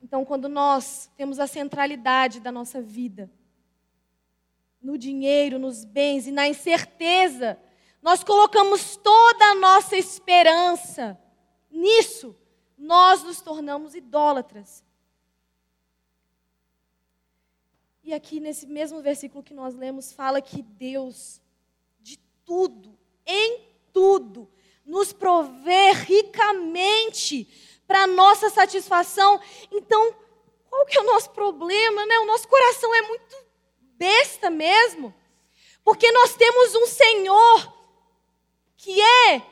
Então, 0.00 0.24
quando 0.24 0.48
nós 0.48 1.10
temos 1.16 1.38
a 1.38 1.46
centralidade 1.46 2.40
da 2.40 2.52
nossa 2.52 2.80
vida 2.80 3.30
no 4.86 4.96
dinheiro, 4.96 5.58
nos 5.58 5.84
bens 5.84 6.28
e 6.28 6.30
na 6.30 6.46
incerteza, 6.46 7.58
nós 8.00 8.22
colocamos 8.22 8.96
toda 8.96 9.44
a 9.46 9.54
nossa 9.56 9.96
esperança 9.96 11.18
nisso, 11.68 12.36
nós 12.78 13.24
nos 13.24 13.40
tornamos 13.40 13.96
idólatras. 13.96 14.84
E 18.04 18.14
aqui 18.14 18.38
nesse 18.38 18.66
mesmo 18.66 19.02
versículo 19.02 19.42
que 19.42 19.52
nós 19.52 19.74
lemos, 19.74 20.12
fala 20.12 20.40
que 20.40 20.62
Deus 20.62 21.40
tudo, 22.44 22.96
em 23.26 23.66
tudo, 23.92 24.48
nos 24.84 25.12
prover 25.12 25.96
ricamente 26.04 27.48
para 27.88 28.06
nossa 28.06 28.48
satisfação. 28.48 29.40
Então, 29.72 30.14
qual 30.70 30.86
que 30.86 30.96
é 30.96 31.00
o 31.00 31.06
nosso 31.06 31.30
problema, 31.30 32.06
né? 32.06 32.20
O 32.20 32.26
nosso 32.26 32.46
coração 32.46 32.94
é 32.94 33.02
muito 33.02 33.45
besta 33.98 34.50
mesmo. 34.50 35.14
Porque 35.84 36.10
nós 36.12 36.34
temos 36.34 36.74
um 36.74 36.86
Senhor 36.86 37.74
que 38.76 39.00
é 39.00 39.42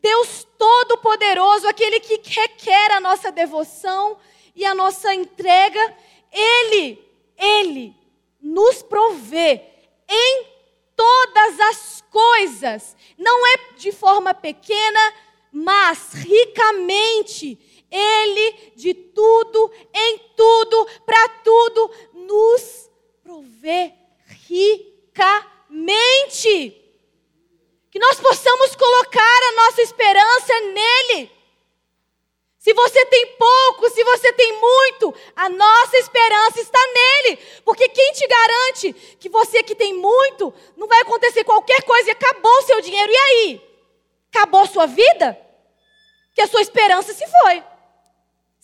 Deus 0.00 0.46
todo-poderoso, 0.56 1.66
aquele 1.68 2.00
que 2.00 2.20
requer 2.24 2.92
a 2.92 3.00
nossa 3.00 3.32
devoção 3.32 4.18
e 4.54 4.64
a 4.64 4.74
nossa 4.74 5.14
entrega. 5.14 5.96
Ele, 6.32 6.98
ele 7.36 7.94
nos 8.40 8.82
provê 8.82 9.62
em 10.08 10.46
todas 10.96 11.60
as 11.60 12.04
coisas, 12.10 12.96
não 13.16 13.46
é 13.46 13.56
de 13.76 13.92
forma 13.92 14.34
pequena, 14.34 15.14
mas 15.52 16.12
ricamente. 16.12 17.58
Ele 17.90 18.72
de 18.76 18.92
tudo, 18.92 19.72
em 19.94 20.18
tudo, 20.36 20.86
para 21.06 21.28
tudo, 21.42 21.90
nos 22.12 22.87
provê 23.28 23.92
ricamente. 24.48 24.96
Que 27.90 27.98
nós 27.98 28.18
possamos 28.18 28.74
colocar 28.74 29.20
a 29.20 29.52
nossa 29.52 29.82
esperança 29.82 30.60
nele. 30.60 31.30
Se 32.58 32.72
você 32.72 33.04
tem 33.06 33.26
pouco, 33.36 33.90
se 33.90 34.02
você 34.02 34.32
tem 34.32 34.58
muito, 34.58 35.14
a 35.36 35.50
nossa 35.50 35.98
esperança 35.98 36.60
está 36.60 36.80
nele. 36.94 37.36
Porque 37.64 37.88
quem 37.90 38.12
te 38.12 38.26
garante 38.26 38.94
que 39.20 39.28
você 39.28 39.62
que 39.62 39.74
tem 39.74 39.92
muito, 39.94 40.54
não 40.76 40.88
vai 40.88 41.02
acontecer 41.02 41.44
qualquer 41.44 41.82
coisa 41.82 42.08
e 42.08 42.12
acabou 42.12 42.58
o 42.58 42.62
seu 42.62 42.80
dinheiro. 42.80 43.12
E 43.12 43.16
aí? 43.16 43.60
Acabou 44.32 44.62
a 44.62 44.66
sua 44.66 44.86
vida? 44.86 45.38
Que 46.34 46.40
a 46.40 46.46
sua 46.46 46.62
esperança 46.62 47.12
se 47.12 47.26
foi. 47.26 47.62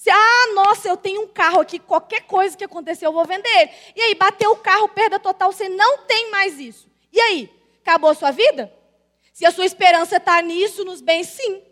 Se, 0.04 0.10
ah, 0.10 0.52
nossa, 0.54 0.86
eu 0.86 0.98
tenho 0.98 1.22
um 1.22 1.26
carro 1.26 1.60
aqui, 1.60 1.78
qualquer 1.78 2.24
coisa 2.24 2.54
que 2.54 2.62
acontecer 2.62 3.06
eu 3.06 3.12
vou 3.12 3.24
vender. 3.24 3.70
E 3.96 4.02
aí, 4.02 4.14
bateu 4.14 4.50
o 4.50 4.56
carro, 4.58 4.86
perda 4.86 5.18
total, 5.18 5.50
você 5.50 5.66
não 5.66 5.96
tem 6.02 6.30
mais 6.30 6.60
isso. 6.60 6.90
E 7.10 7.18
aí? 7.18 7.50
Acabou 7.80 8.10
a 8.10 8.14
sua 8.14 8.30
vida? 8.30 8.70
Se 9.32 9.46
a 9.46 9.50
sua 9.50 9.64
esperança 9.64 10.18
está 10.18 10.42
nisso, 10.42 10.84
nos 10.84 11.00
bens, 11.00 11.28
sim. 11.28 11.62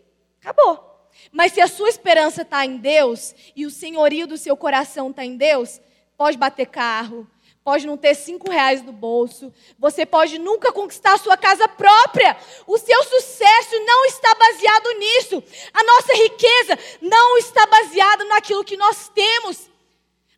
Acabou. 0.41 1.07
Mas 1.31 1.51
se 1.51 1.61
a 1.61 1.67
sua 1.67 1.89
esperança 1.89 2.41
está 2.41 2.65
em 2.65 2.77
Deus 2.77 3.35
e 3.55 3.67
o 3.67 3.69
senhorio 3.69 4.25
do 4.25 4.35
seu 4.35 4.57
coração 4.57 5.11
está 5.11 5.23
em 5.23 5.37
Deus, 5.37 5.79
pode 6.17 6.35
bater 6.35 6.65
carro, 6.65 7.29
pode 7.63 7.87
não 7.87 7.95
ter 7.95 8.13
cinco 8.13 8.51
reais 8.51 8.83
no 8.83 8.91
bolso, 8.91 9.53
você 9.79 10.05
pode 10.05 10.37
nunca 10.37 10.71
conquistar 10.71 11.13
a 11.13 11.17
sua 11.17 11.37
casa 11.37 11.67
própria. 11.67 12.35
O 12.67 12.77
seu 12.77 13.03
sucesso 13.03 13.79
não 13.85 14.05
está 14.05 14.35
baseado 14.35 14.99
nisso. 14.99 15.43
A 15.73 15.83
nossa 15.83 16.13
riqueza 16.13 16.79
não 17.01 17.37
está 17.37 17.65
baseada 17.65 18.25
naquilo 18.25 18.65
que 18.65 18.75
nós 18.75 19.07
temos. 19.09 19.69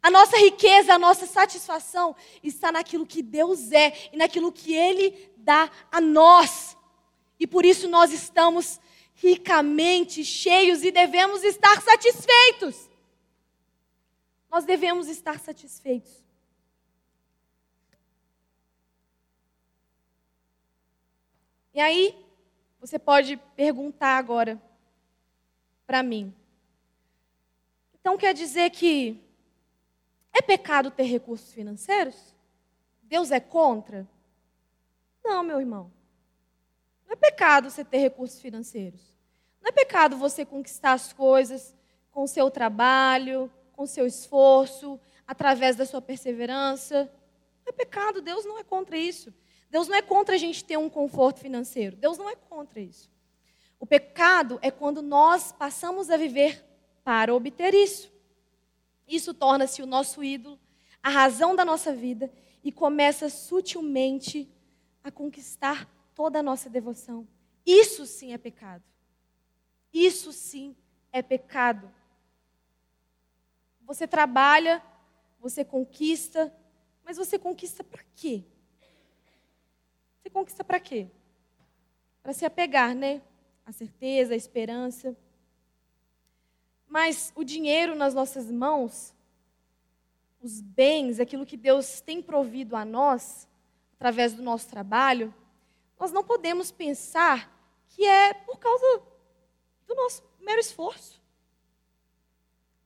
A 0.04 0.12
nossa 0.12 0.38
riqueza, 0.38 0.94
a 0.94 1.00
nossa 1.00 1.26
satisfação 1.26 2.16
está 2.44 2.72
naquilo 2.72 3.08
que 3.08 3.24
Deus 3.24 3.72
é 3.72 4.10
e 4.14 4.18
naquilo 4.18 4.52
que 4.52 4.76
Ele 4.76 5.32
dá 5.38 5.70
a 5.92 6.00
nós. 6.00 6.78
E 7.40 7.48
por 7.48 7.66
isso 7.66 7.88
nós 7.88 8.14
estamos 8.14 8.80
ricamente 9.16 10.24
cheios 10.24 10.84
e 10.84 10.92
devemos 10.92 11.44
estar 11.44 11.82
satisfeitos. 11.82 12.88
Nós 14.52 14.64
devemos 14.64 15.08
estar 15.08 15.40
satisfeitos. 15.40 16.25
E 21.76 21.80
aí, 21.82 22.18
você 22.80 22.98
pode 22.98 23.36
perguntar 23.54 24.18
agora 24.18 24.58
para 25.86 26.02
mim. 26.02 26.34
Então 28.00 28.18
quer 28.18 28.34
dizer 28.34 28.70
que 28.70 29.22
é 30.32 30.42
pecado 30.42 30.90
ter 30.90 31.04
recursos 31.04 31.52
financeiros? 31.52 32.34
Deus 33.04 33.30
é 33.30 33.42
contra? 33.42 34.08
Não, 35.22 35.44
meu 35.44 35.60
irmão. 35.60 35.92
Não 37.06 37.12
é 37.12 37.16
pecado 37.18 37.70
você 37.70 37.84
ter 37.84 37.98
recursos 37.98 38.40
financeiros. 38.40 39.02
Não 39.62 39.68
é 39.68 39.72
pecado 39.74 40.16
você 40.16 40.46
conquistar 40.46 40.94
as 40.94 41.12
coisas 41.12 41.76
com 42.10 42.24
o 42.24 42.28
seu 42.28 42.50
trabalho, 42.50 43.52
com 43.74 43.84
o 43.84 43.88
seu 43.88 44.08
esforço, 44.08 44.98
através 45.28 45.76
da 45.76 45.86
sua 45.86 46.02
perseverança. 46.02 47.12
Não 47.66 47.70
é 47.70 47.72
pecado, 47.74 48.22
Deus 48.22 48.46
não 48.46 48.58
é 48.58 48.64
contra 48.64 48.98
isso. 48.98 49.34
Deus 49.76 49.90
não 49.90 49.98
é 49.98 50.02
contra 50.02 50.36
a 50.36 50.38
gente 50.38 50.64
ter 50.64 50.78
um 50.78 50.90
conforto 50.90 51.42
financeiro. 51.42 51.98
Deus 51.98 52.18
não 52.18 52.30
é 52.30 52.36
contra 52.38 52.80
isso. 52.80 53.12
O 53.78 53.86
pecado 53.86 54.58
é 54.62 54.72
quando 54.72 55.02
nós 55.02 55.52
passamos 55.52 56.10
a 56.10 56.16
viver 56.16 56.64
para 57.04 57.36
obter 57.36 57.74
isso. 57.74 58.10
Isso 59.06 59.34
torna-se 59.34 59.82
o 59.82 59.86
nosso 59.86 60.24
ídolo, 60.24 60.58
a 61.04 61.10
razão 61.10 61.58
da 61.58 61.66
nossa 61.66 61.94
vida 61.94 62.32
e 62.64 62.72
começa 62.72 63.28
sutilmente 63.30 64.50
a 65.04 65.12
conquistar 65.12 65.90
toda 66.16 66.40
a 66.40 66.44
nossa 66.44 66.70
devoção. 66.70 67.28
Isso 67.66 68.06
sim 68.06 68.32
é 68.32 68.38
pecado. 68.38 68.86
Isso 69.92 70.32
sim 70.32 70.74
é 71.12 71.22
pecado. 71.22 71.94
Você 73.82 74.08
trabalha, 74.08 74.82
você 75.38 75.66
conquista, 75.66 76.50
mas 77.04 77.18
você 77.18 77.38
conquista 77.38 77.84
para 77.84 78.06
quê? 78.16 78.46
Conquista 80.36 80.66
para 80.66 80.82
quê? 80.82 81.08
Para 82.22 82.34
se 82.34 82.44
apegar, 82.44 82.94
né? 82.94 83.22
A 83.66 83.72
certeza, 83.72 84.34
a 84.34 84.36
esperança. 84.36 85.16
Mas 86.90 87.32
o 87.38 87.44
dinheiro 87.46 87.96
nas 87.96 88.14
nossas 88.14 88.52
mãos, 88.52 89.16
os 90.42 90.60
bens, 90.60 91.22
aquilo 91.22 91.46
que 91.46 91.56
Deus 91.56 92.02
tem 92.02 92.22
provido 92.22 92.76
a 92.76 92.84
nós, 92.84 93.48
através 93.96 94.34
do 94.34 94.44
nosso 94.44 94.68
trabalho, 94.68 95.34
nós 95.98 96.12
não 96.12 96.22
podemos 96.22 96.70
pensar 96.70 97.50
que 97.88 98.06
é 98.06 98.34
por 98.34 98.60
causa 98.60 99.04
do 99.88 99.96
nosso 99.96 100.22
mero 100.42 100.60
esforço. 100.60 101.24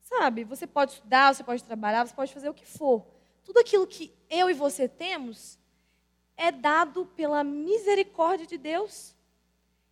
Sabe, 0.01 0.43
você 0.43 0.67
pode 0.67 0.91
estudar, 0.91 1.33
você 1.33 1.43
pode 1.43 1.63
trabalhar, 1.63 2.05
você 2.05 2.13
pode 2.13 2.31
fazer 2.31 2.47
o 2.47 2.53
que 2.53 2.67
for. 2.67 3.03
Tudo 3.43 3.57
aquilo 3.57 3.87
que 3.87 4.13
eu 4.29 4.51
e 4.51 4.53
você 4.53 4.87
temos 4.87 5.58
é 6.39 6.53
dado 6.53 7.05
pela 7.17 7.43
misericórdia 7.43 8.47
de 8.47 8.57
Deus. 8.57 9.13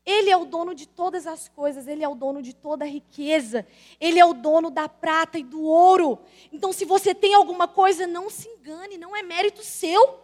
Ele 0.06 0.30
é 0.30 0.38
o 0.38 0.45
dono 0.45 0.74
de 0.74 0.88
todas 0.88 1.28
as 1.28 1.50
coisas, 1.50 1.86
ele 1.86 2.02
é 2.02 2.08
o 2.08 2.16
dono 2.16 2.41
de 2.41 2.54
toda 2.54 2.86
a 2.86 2.88
riqueza, 2.88 3.68
ele 4.00 4.18
é 4.18 4.26
o 4.26 4.34
dono 4.34 4.72
da 4.72 4.88
prata 4.88 5.38
e 5.38 5.43
do 5.43 5.62
ouro. 5.62 6.18
Então, 6.50 6.72
se 6.72 6.86
você 6.86 7.14
tem 7.14 7.34
alguma 7.34 7.68
coisa, 7.68 8.08
não 8.08 8.30
se 8.30 8.48
engane, 8.48 8.98
não 8.98 9.14
é 9.14 9.22
mérito 9.22 9.62
seu. 9.62 10.22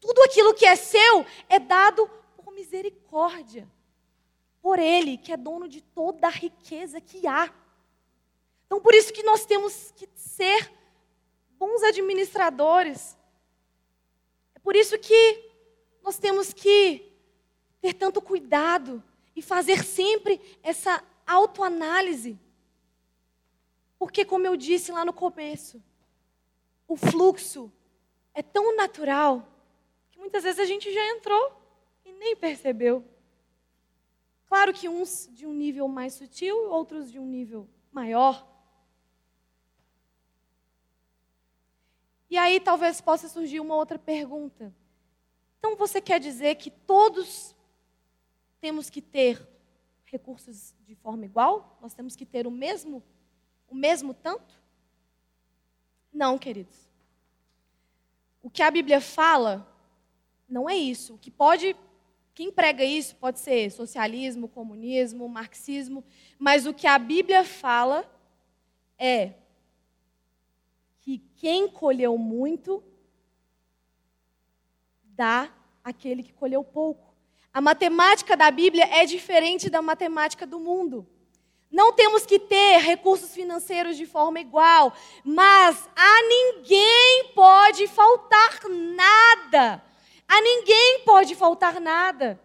Tudo 0.00 0.22
aquilo 0.22 0.54
que 0.54 0.64
é 0.64 0.74
seu 0.74 1.26
é 1.50 1.58
dado 1.58 2.10
por 2.34 2.50
misericórdia, 2.54 3.68
por 4.62 4.78
ele, 4.78 5.18
que 5.18 5.30
é 5.30 5.36
dono 5.36 5.68
de 5.68 5.82
toda 5.82 6.28
a 6.28 6.30
riqueza 6.30 6.98
que 6.98 7.26
há. 7.26 7.52
Então, 8.64 8.80
por 8.80 8.94
isso 8.94 9.12
que 9.12 9.22
nós 9.22 9.44
temos 9.44 9.92
que 9.94 10.08
ser 10.14 10.72
bons 11.58 11.82
administradores. 11.82 13.15
Por 14.66 14.74
isso 14.74 14.98
que 14.98 15.48
nós 16.02 16.18
temos 16.18 16.52
que 16.52 17.08
ter 17.80 17.94
tanto 17.94 18.20
cuidado 18.20 19.00
e 19.36 19.40
fazer 19.40 19.84
sempre 19.84 20.40
essa 20.60 21.04
autoanálise. 21.24 22.36
Porque, 23.96 24.24
como 24.24 24.44
eu 24.44 24.56
disse 24.56 24.90
lá 24.90 25.04
no 25.04 25.12
começo, 25.12 25.80
o 26.88 26.96
fluxo 26.96 27.70
é 28.34 28.42
tão 28.42 28.74
natural 28.74 29.48
que 30.10 30.18
muitas 30.18 30.42
vezes 30.42 30.58
a 30.58 30.64
gente 30.64 30.92
já 30.92 31.10
entrou 31.10 31.52
e 32.04 32.10
nem 32.10 32.34
percebeu. 32.34 33.04
Claro 34.48 34.74
que 34.74 34.88
uns 34.88 35.28
de 35.32 35.46
um 35.46 35.52
nível 35.52 35.86
mais 35.86 36.14
sutil 36.14 36.56
outros 36.70 37.12
de 37.12 37.20
um 37.20 37.26
nível 37.26 37.68
maior. 37.92 38.44
E 42.28 42.36
aí 42.36 42.60
talvez 42.60 43.00
possa 43.00 43.28
surgir 43.28 43.60
uma 43.60 43.74
outra 43.74 43.98
pergunta. 43.98 44.74
Então 45.58 45.76
você 45.76 46.00
quer 46.00 46.20
dizer 46.20 46.56
que 46.56 46.70
todos 46.70 47.54
temos 48.60 48.90
que 48.90 49.00
ter 49.00 49.46
recursos 50.04 50.74
de 50.86 50.94
forma 50.94 51.24
igual? 51.24 51.78
Nós 51.80 51.94
temos 51.94 52.16
que 52.16 52.26
ter 52.26 52.46
o 52.46 52.50
mesmo, 52.50 53.02
o 53.68 53.74
mesmo 53.74 54.14
tanto? 54.14 54.54
Não, 56.12 56.38
queridos. 56.38 56.76
O 58.42 58.50
que 58.50 58.62
a 58.62 58.70
Bíblia 58.70 59.00
fala 59.00 59.66
não 60.48 60.68
é 60.68 60.76
isso. 60.76 61.14
O 61.14 61.18
que 61.18 61.30
pode, 61.30 61.76
quem 62.34 62.50
prega 62.50 62.84
isso 62.84 63.16
pode 63.16 63.40
ser 63.40 63.70
socialismo, 63.70 64.48
comunismo, 64.48 65.28
marxismo, 65.28 66.04
mas 66.38 66.66
o 66.66 66.72
que 66.72 66.86
a 66.86 66.98
Bíblia 66.98 67.44
fala 67.44 68.08
é 68.98 69.34
que 71.06 71.18
quem 71.36 71.68
colheu 71.68 72.18
muito 72.18 72.82
dá 75.04 75.48
aquele 75.84 76.20
que 76.20 76.32
colheu 76.32 76.64
pouco. 76.64 77.14
A 77.54 77.60
matemática 77.60 78.36
da 78.36 78.50
Bíblia 78.50 78.84
é 78.86 79.06
diferente 79.06 79.70
da 79.70 79.80
matemática 79.80 80.44
do 80.44 80.58
mundo. 80.58 81.06
Não 81.70 81.92
temos 81.92 82.26
que 82.26 82.40
ter 82.40 82.78
recursos 82.78 83.32
financeiros 83.32 83.96
de 83.96 84.04
forma 84.04 84.40
igual, 84.40 84.92
mas 85.24 85.88
a 85.94 86.22
ninguém 86.22 87.30
pode 87.36 87.86
faltar 87.86 88.58
nada. 88.68 89.80
A 90.26 90.40
ninguém 90.40 91.04
pode 91.04 91.36
faltar 91.36 91.80
nada. 91.80 92.40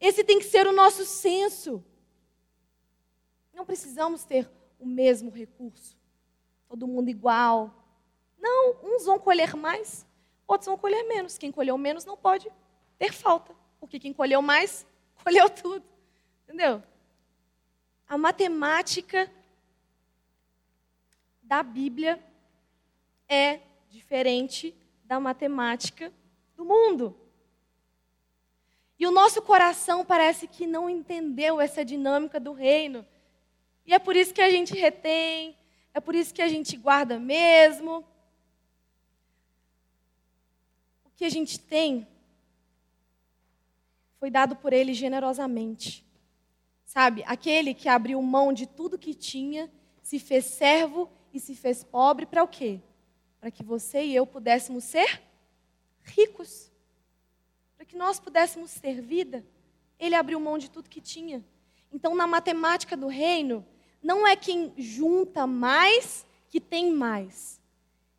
Esse 0.00 0.22
tem 0.22 0.38
que 0.38 0.44
ser 0.44 0.68
o 0.68 0.72
nosso 0.72 1.04
senso. 1.04 1.84
Não 3.52 3.66
precisamos 3.66 4.22
ter 4.22 4.48
o 4.78 4.86
mesmo 4.86 5.32
recurso, 5.32 5.98
todo 6.68 6.86
mundo 6.86 7.08
igual. 7.08 7.74
Não, 8.38 8.76
uns 8.82 9.04
vão 9.04 9.18
colher 9.18 9.54
mais, 9.56 10.06
outros 10.46 10.66
vão 10.66 10.78
colher 10.78 11.04
menos. 11.04 11.36
Quem 11.36 11.50
colheu 11.52 11.76
menos 11.76 12.04
não 12.04 12.16
pode 12.16 12.50
ter 12.98 13.12
falta. 13.12 13.54
Porque 13.80 13.98
quem 13.98 14.12
colheu 14.12 14.42
mais, 14.42 14.86
colheu 15.22 15.48
tudo. 15.50 15.84
Entendeu? 16.44 16.82
A 18.08 18.16
matemática 18.16 19.30
da 21.42 21.62
Bíblia 21.62 22.22
é 23.28 23.60
diferente 23.90 24.74
da 25.04 25.18
matemática 25.18 26.12
do 26.56 26.64
mundo. 26.64 27.16
E 28.98 29.06
o 29.06 29.10
nosso 29.10 29.40
coração 29.40 30.04
parece 30.04 30.48
que 30.48 30.66
não 30.66 30.90
entendeu 30.90 31.60
essa 31.60 31.84
dinâmica 31.84 32.40
do 32.40 32.52
reino. 32.52 33.06
E 33.86 33.94
é 33.94 33.98
por 33.98 34.16
isso 34.16 34.34
que 34.34 34.40
a 34.40 34.50
gente 34.50 34.74
retém, 34.74 35.56
é 35.94 36.00
por 36.00 36.14
isso 36.14 36.34
que 36.34 36.42
a 36.42 36.48
gente 36.48 36.76
guarda 36.76 37.18
mesmo. 37.18 38.04
Que 41.18 41.24
a 41.24 41.28
gente 41.28 41.58
tem 41.58 42.06
foi 44.20 44.30
dado 44.30 44.54
por 44.54 44.72
ele 44.72 44.94
generosamente. 44.94 46.06
Sabe, 46.84 47.24
aquele 47.26 47.74
que 47.74 47.88
abriu 47.88 48.22
mão 48.22 48.52
de 48.52 48.66
tudo 48.66 48.96
que 48.96 49.12
tinha, 49.12 49.68
se 50.00 50.20
fez 50.20 50.44
servo 50.44 51.10
e 51.34 51.40
se 51.40 51.56
fez 51.56 51.82
pobre 51.82 52.24
para 52.24 52.44
o 52.44 52.46
quê? 52.46 52.80
Para 53.40 53.50
que 53.50 53.64
você 53.64 54.04
e 54.04 54.14
eu 54.14 54.24
pudéssemos 54.24 54.84
ser 54.84 55.20
ricos. 56.04 56.70
Para 57.76 57.84
que 57.84 57.96
nós 57.96 58.20
pudéssemos 58.20 58.74
ter 58.74 59.00
vida, 59.00 59.44
ele 59.98 60.14
abriu 60.14 60.38
mão 60.38 60.56
de 60.56 60.70
tudo 60.70 60.88
que 60.88 61.00
tinha. 61.00 61.44
Então, 61.92 62.14
na 62.14 62.28
matemática 62.28 62.96
do 62.96 63.08
reino, 63.08 63.66
não 64.00 64.24
é 64.24 64.36
quem 64.36 64.72
junta 64.76 65.48
mais 65.48 66.24
que 66.48 66.60
tem 66.60 66.92
mais. 66.92 67.60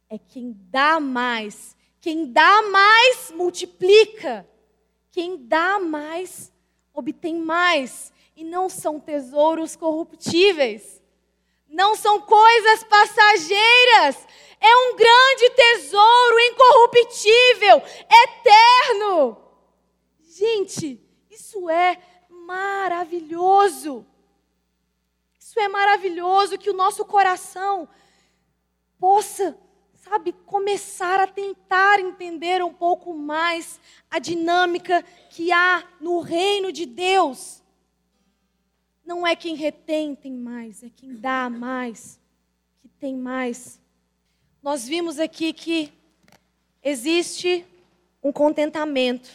É 0.10 0.18
quem 0.18 0.54
dá 0.70 1.00
mais. 1.00 1.78
Quem 2.02 2.32
dá 2.32 2.62
mais 2.64 3.32
multiplica. 3.32 4.48
Quem 5.12 5.38
dá 5.48 5.80
mais, 5.80 6.52
obtém 6.94 7.36
mais. 7.36 8.14
E 8.36 8.44
não 8.44 8.70
são 8.70 9.00
tesouros 9.00 9.76
corruptíveis. 9.76 11.02
Não 11.68 11.96
são 11.96 12.22
coisas 12.22 12.84
passageiras. 12.86 14.28
É 14.60 14.76
um 14.76 14.96
grande 14.96 15.50
tesouro 15.56 16.40
incorruptível, 16.40 17.82
eterno. 18.26 19.38
Gente, 20.22 21.02
isso 21.30 21.70
é 21.70 21.98
maravilhoso. 22.30 24.06
Isso 25.40 25.60
é 25.60 25.68
maravilhoso 25.68 26.58
que 26.58 26.70
o 26.70 26.74
nosso 26.74 27.04
coração 27.06 27.90
possa 28.98 29.58
sabe, 30.10 30.34
começar 30.34 31.20
a 31.20 31.28
tentar 31.28 32.00
entender 32.00 32.64
um 32.64 32.74
pouco 32.74 33.14
mais 33.14 33.80
a 34.10 34.18
dinâmica 34.18 35.04
que 35.30 35.52
há 35.52 35.88
no 36.02 36.20
reino 36.20 36.72
de 36.72 36.88
Deus. 36.88 37.62
Não 39.06 39.26
é 39.26 39.36
quem 39.36 39.56
retém 39.56 40.16
tem 40.16 40.34
mais, 40.34 40.82
é 40.82 40.90
quem 40.90 41.16
dá 41.16 41.48
mais 41.48 42.20
que 42.82 42.88
tem 42.88 43.16
mais. 43.16 43.80
Nós 44.64 44.88
vimos 44.88 45.20
aqui 45.20 45.54
que 45.54 45.94
existe 46.82 47.64
um 48.24 48.32
contentamento, 48.32 49.30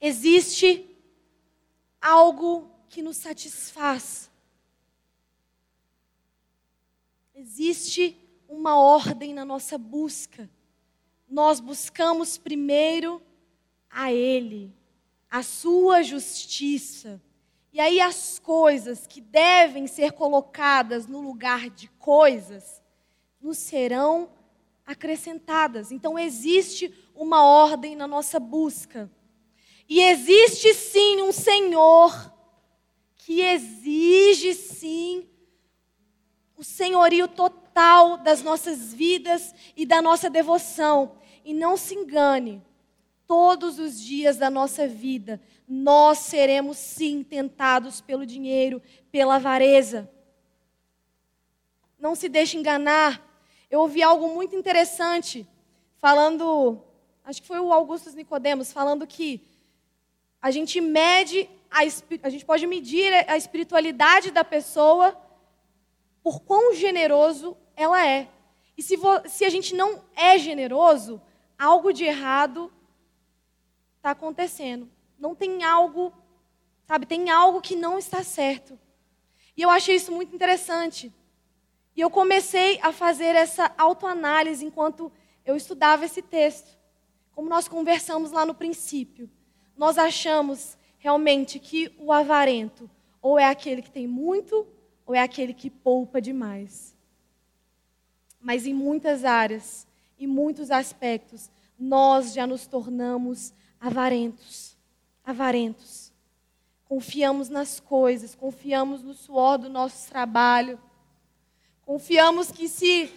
existe 0.00 0.84
algo 2.00 2.68
que 2.88 3.02
nos 3.02 3.18
satisfaz. 3.18 4.28
Existe 7.36 8.17
uma 8.48 8.80
ordem 8.80 9.34
na 9.34 9.44
nossa 9.44 9.76
busca. 9.76 10.48
Nós 11.28 11.60
buscamos 11.60 12.38
primeiro 12.38 13.20
a 13.90 14.10
Ele, 14.12 14.74
a 15.30 15.42
Sua 15.42 16.02
justiça. 16.02 17.20
E 17.72 17.78
aí 17.78 18.00
as 18.00 18.38
coisas 18.38 19.06
que 19.06 19.20
devem 19.20 19.86
ser 19.86 20.12
colocadas 20.12 21.06
no 21.06 21.20
lugar 21.20 21.68
de 21.68 21.88
coisas 21.98 22.82
nos 23.40 23.58
serão 23.58 24.30
acrescentadas. 24.86 25.92
Então 25.92 26.18
existe 26.18 26.92
uma 27.14 27.44
ordem 27.44 27.94
na 27.94 28.06
nossa 28.06 28.40
busca. 28.40 29.10
E 29.86 30.00
existe 30.00 30.72
sim 30.72 31.22
um 31.22 31.32
Senhor 31.32 32.32
que 33.16 33.42
exige 33.42 34.54
sim 34.54 35.28
o 36.56 36.64
senhorio 36.64 37.28
total 37.28 37.67
total 37.78 38.16
das 38.16 38.42
nossas 38.42 38.92
vidas 38.92 39.54
e 39.76 39.86
da 39.86 40.02
nossa 40.02 40.28
devoção. 40.28 41.12
E 41.44 41.54
não 41.54 41.76
se 41.76 41.94
engane, 41.94 42.60
todos 43.24 43.78
os 43.78 44.00
dias 44.00 44.36
da 44.36 44.50
nossa 44.50 44.88
vida, 44.88 45.40
nós 45.68 46.18
seremos 46.18 46.76
sim 46.76 47.22
tentados 47.22 48.00
pelo 48.00 48.26
dinheiro, 48.26 48.82
pela 49.12 49.36
avareza. 49.36 50.10
Não 52.00 52.16
se 52.16 52.28
deixe 52.28 52.56
enganar. 52.56 53.22
Eu 53.70 53.80
ouvi 53.80 54.02
algo 54.02 54.34
muito 54.34 54.56
interessante 54.56 55.46
falando, 55.98 56.82
acho 57.24 57.40
que 57.40 57.46
foi 57.46 57.60
o 57.60 57.72
Augusto 57.72 58.10
Nicodemos, 58.10 58.72
falando 58.72 59.06
que 59.06 59.40
a 60.42 60.50
gente 60.50 60.80
mede 60.80 61.48
a, 61.70 61.82
a 62.24 62.28
gente 62.28 62.44
pode 62.44 62.66
medir 62.66 63.12
a 63.30 63.36
espiritualidade 63.36 64.32
da 64.32 64.42
pessoa 64.42 65.16
por 66.24 66.40
quão 66.40 66.74
generoso 66.74 67.56
ela 67.78 68.04
é. 68.04 68.28
E 68.76 68.82
se, 68.82 68.96
se 69.28 69.44
a 69.44 69.48
gente 69.48 69.72
não 69.72 70.02
é 70.16 70.36
generoso, 70.36 71.22
algo 71.56 71.92
de 71.92 72.04
errado 72.04 72.72
está 73.96 74.10
acontecendo. 74.10 74.90
Não 75.16 75.32
tem 75.32 75.62
algo, 75.62 76.12
sabe, 76.86 77.06
tem 77.06 77.30
algo 77.30 77.60
que 77.60 77.76
não 77.76 77.96
está 77.96 78.24
certo. 78.24 78.76
E 79.56 79.62
eu 79.62 79.70
achei 79.70 79.94
isso 79.94 80.10
muito 80.10 80.34
interessante. 80.34 81.12
E 81.94 82.00
eu 82.00 82.10
comecei 82.10 82.80
a 82.82 82.92
fazer 82.92 83.36
essa 83.36 83.72
autoanálise 83.78 84.64
enquanto 84.64 85.10
eu 85.46 85.54
estudava 85.54 86.04
esse 86.04 86.20
texto. 86.20 86.76
Como 87.32 87.48
nós 87.48 87.68
conversamos 87.68 88.32
lá 88.32 88.44
no 88.44 88.54
princípio, 88.54 89.30
nós 89.76 89.98
achamos 89.98 90.76
realmente 90.98 91.60
que 91.60 91.94
o 91.96 92.12
avarento 92.12 92.90
ou 93.22 93.38
é 93.38 93.44
aquele 93.44 93.82
que 93.82 93.90
tem 93.90 94.08
muito 94.08 94.66
ou 95.06 95.14
é 95.14 95.20
aquele 95.20 95.54
que 95.54 95.70
poupa 95.70 96.20
demais. 96.20 96.97
Mas 98.40 98.66
em 98.66 98.74
muitas 98.74 99.24
áreas, 99.24 99.86
em 100.18 100.26
muitos 100.26 100.70
aspectos, 100.70 101.50
nós 101.78 102.32
já 102.32 102.46
nos 102.46 102.66
tornamos 102.66 103.52
avarentos. 103.80 104.76
Avarentos. 105.24 106.12
Confiamos 106.84 107.48
nas 107.48 107.78
coisas, 107.78 108.34
confiamos 108.34 109.02
no 109.02 109.14
suor 109.14 109.58
do 109.58 109.68
nosso 109.68 110.08
trabalho. 110.08 110.80
Confiamos 111.84 112.50
que 112.50 112.68
se 112.68 113.12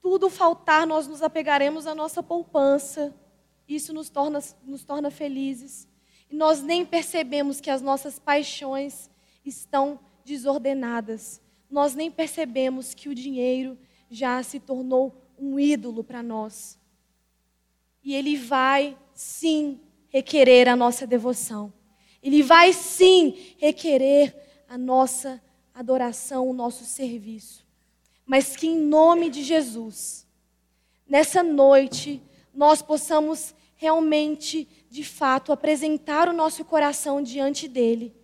tudo 0.00 0.30
faltar, 0.30 0.86
nós 0.86 1.06
nos 1.06 1.22
apegaremos 1.22 1.86
à 1.86 1.94
nossa 1.94 2.22
poupança. 2.22 3.14
Isso 3.68 3.92
nos 3.92 4.08
torna, 4.08 4.40
nos 4.64 4.84
torna 4.84 5.10
felizes. 5.10 5.86
E 6.30 6.34
nós 6.34 6.62
nem 6.62 6.84
percebemos 6.84 7.60
que 7.60 7.70
as 7.70 7.82
nossas 7.82 8.18
paixões 8.18 9.10
estão 9.44 10.00
desordenadas. 10.24 11.40
Nós 11.70 11.94
nem 11.94 12.10
percebemos 12.10 12.94
que 12.94 13.08
o 13.08 13.14
dinheiro 13.14 13.78
já 14.10 14.42
se 14.42 14.58
tornou 14.58 15.14
um 15.38 15.58
ídolo 15.58 16.02
para 16.02 16.22
nós. 16.22 16.78
E 18.02 18.14
ele 18.14 18.36
vai, 18.36 18.96
sim, 19.14 19.80
requerer 20.08 20.68
a 20.68 20.76
nossa 20.76 21.06
devoção. 21.06 21.72
Ele 22.22 22.42
vai, 22.42 22.72
sim, 22.72 23.54
requerer 23.58 24.34
a 24.68 24.76
nossa 24.76 25.42
adoração, 25.74 26.48
o 26.48 26.52
nosso 26.52 26.84
serviço. 26.84 27.66
Mas 28.26 28.56
que 28.56 28.66
em 28.66 28.78
nome 28.78 29.30
de 29.30 29.42
Jesus, 29.42 30.26
nessa 31.06 31.42
noite, 31.42 32.20
nós 32.52 32.82
possamos 32.82 33.54
realmente, 33.76 34.68
de 34.90 35.04
fato, 35.04 35.52
apresentar 35.52 36.28
o 36.28 36.32
nosso 36.32 36.64
coração 36.64 37.22
diante 37.22 37.68
dele, 37.68 38.14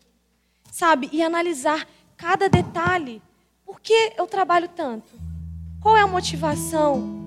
sabe? 0.72 1.09
E 1.12 1.22
analisar 1.22 1.89
cada 2.16 2.49
detalhe. 2.49 3.22
Por 3.64 3.80
que 3.80 4.12
eu 4.16 4.26
trabalho 4.26 4.68
tanto? 4.68 5.24
Qual 5.85 5.99
é 5.99 6.01
a 6.01 6.07
motivação? 6.07 7.22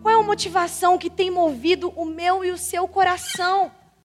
Qual 0.00 0.14
é 0.14 0.16
a 0.16 0.22
motivação 0.22 0.96
que 0.96 1.10
tem 1.10 1.28
movido 1.28 1.92
o 1.96 2.04
meu 2.04 2.44
e 2.44 2.52
o 2.52 2.56
seu 2.56 2.86
coração? 2.86 3.72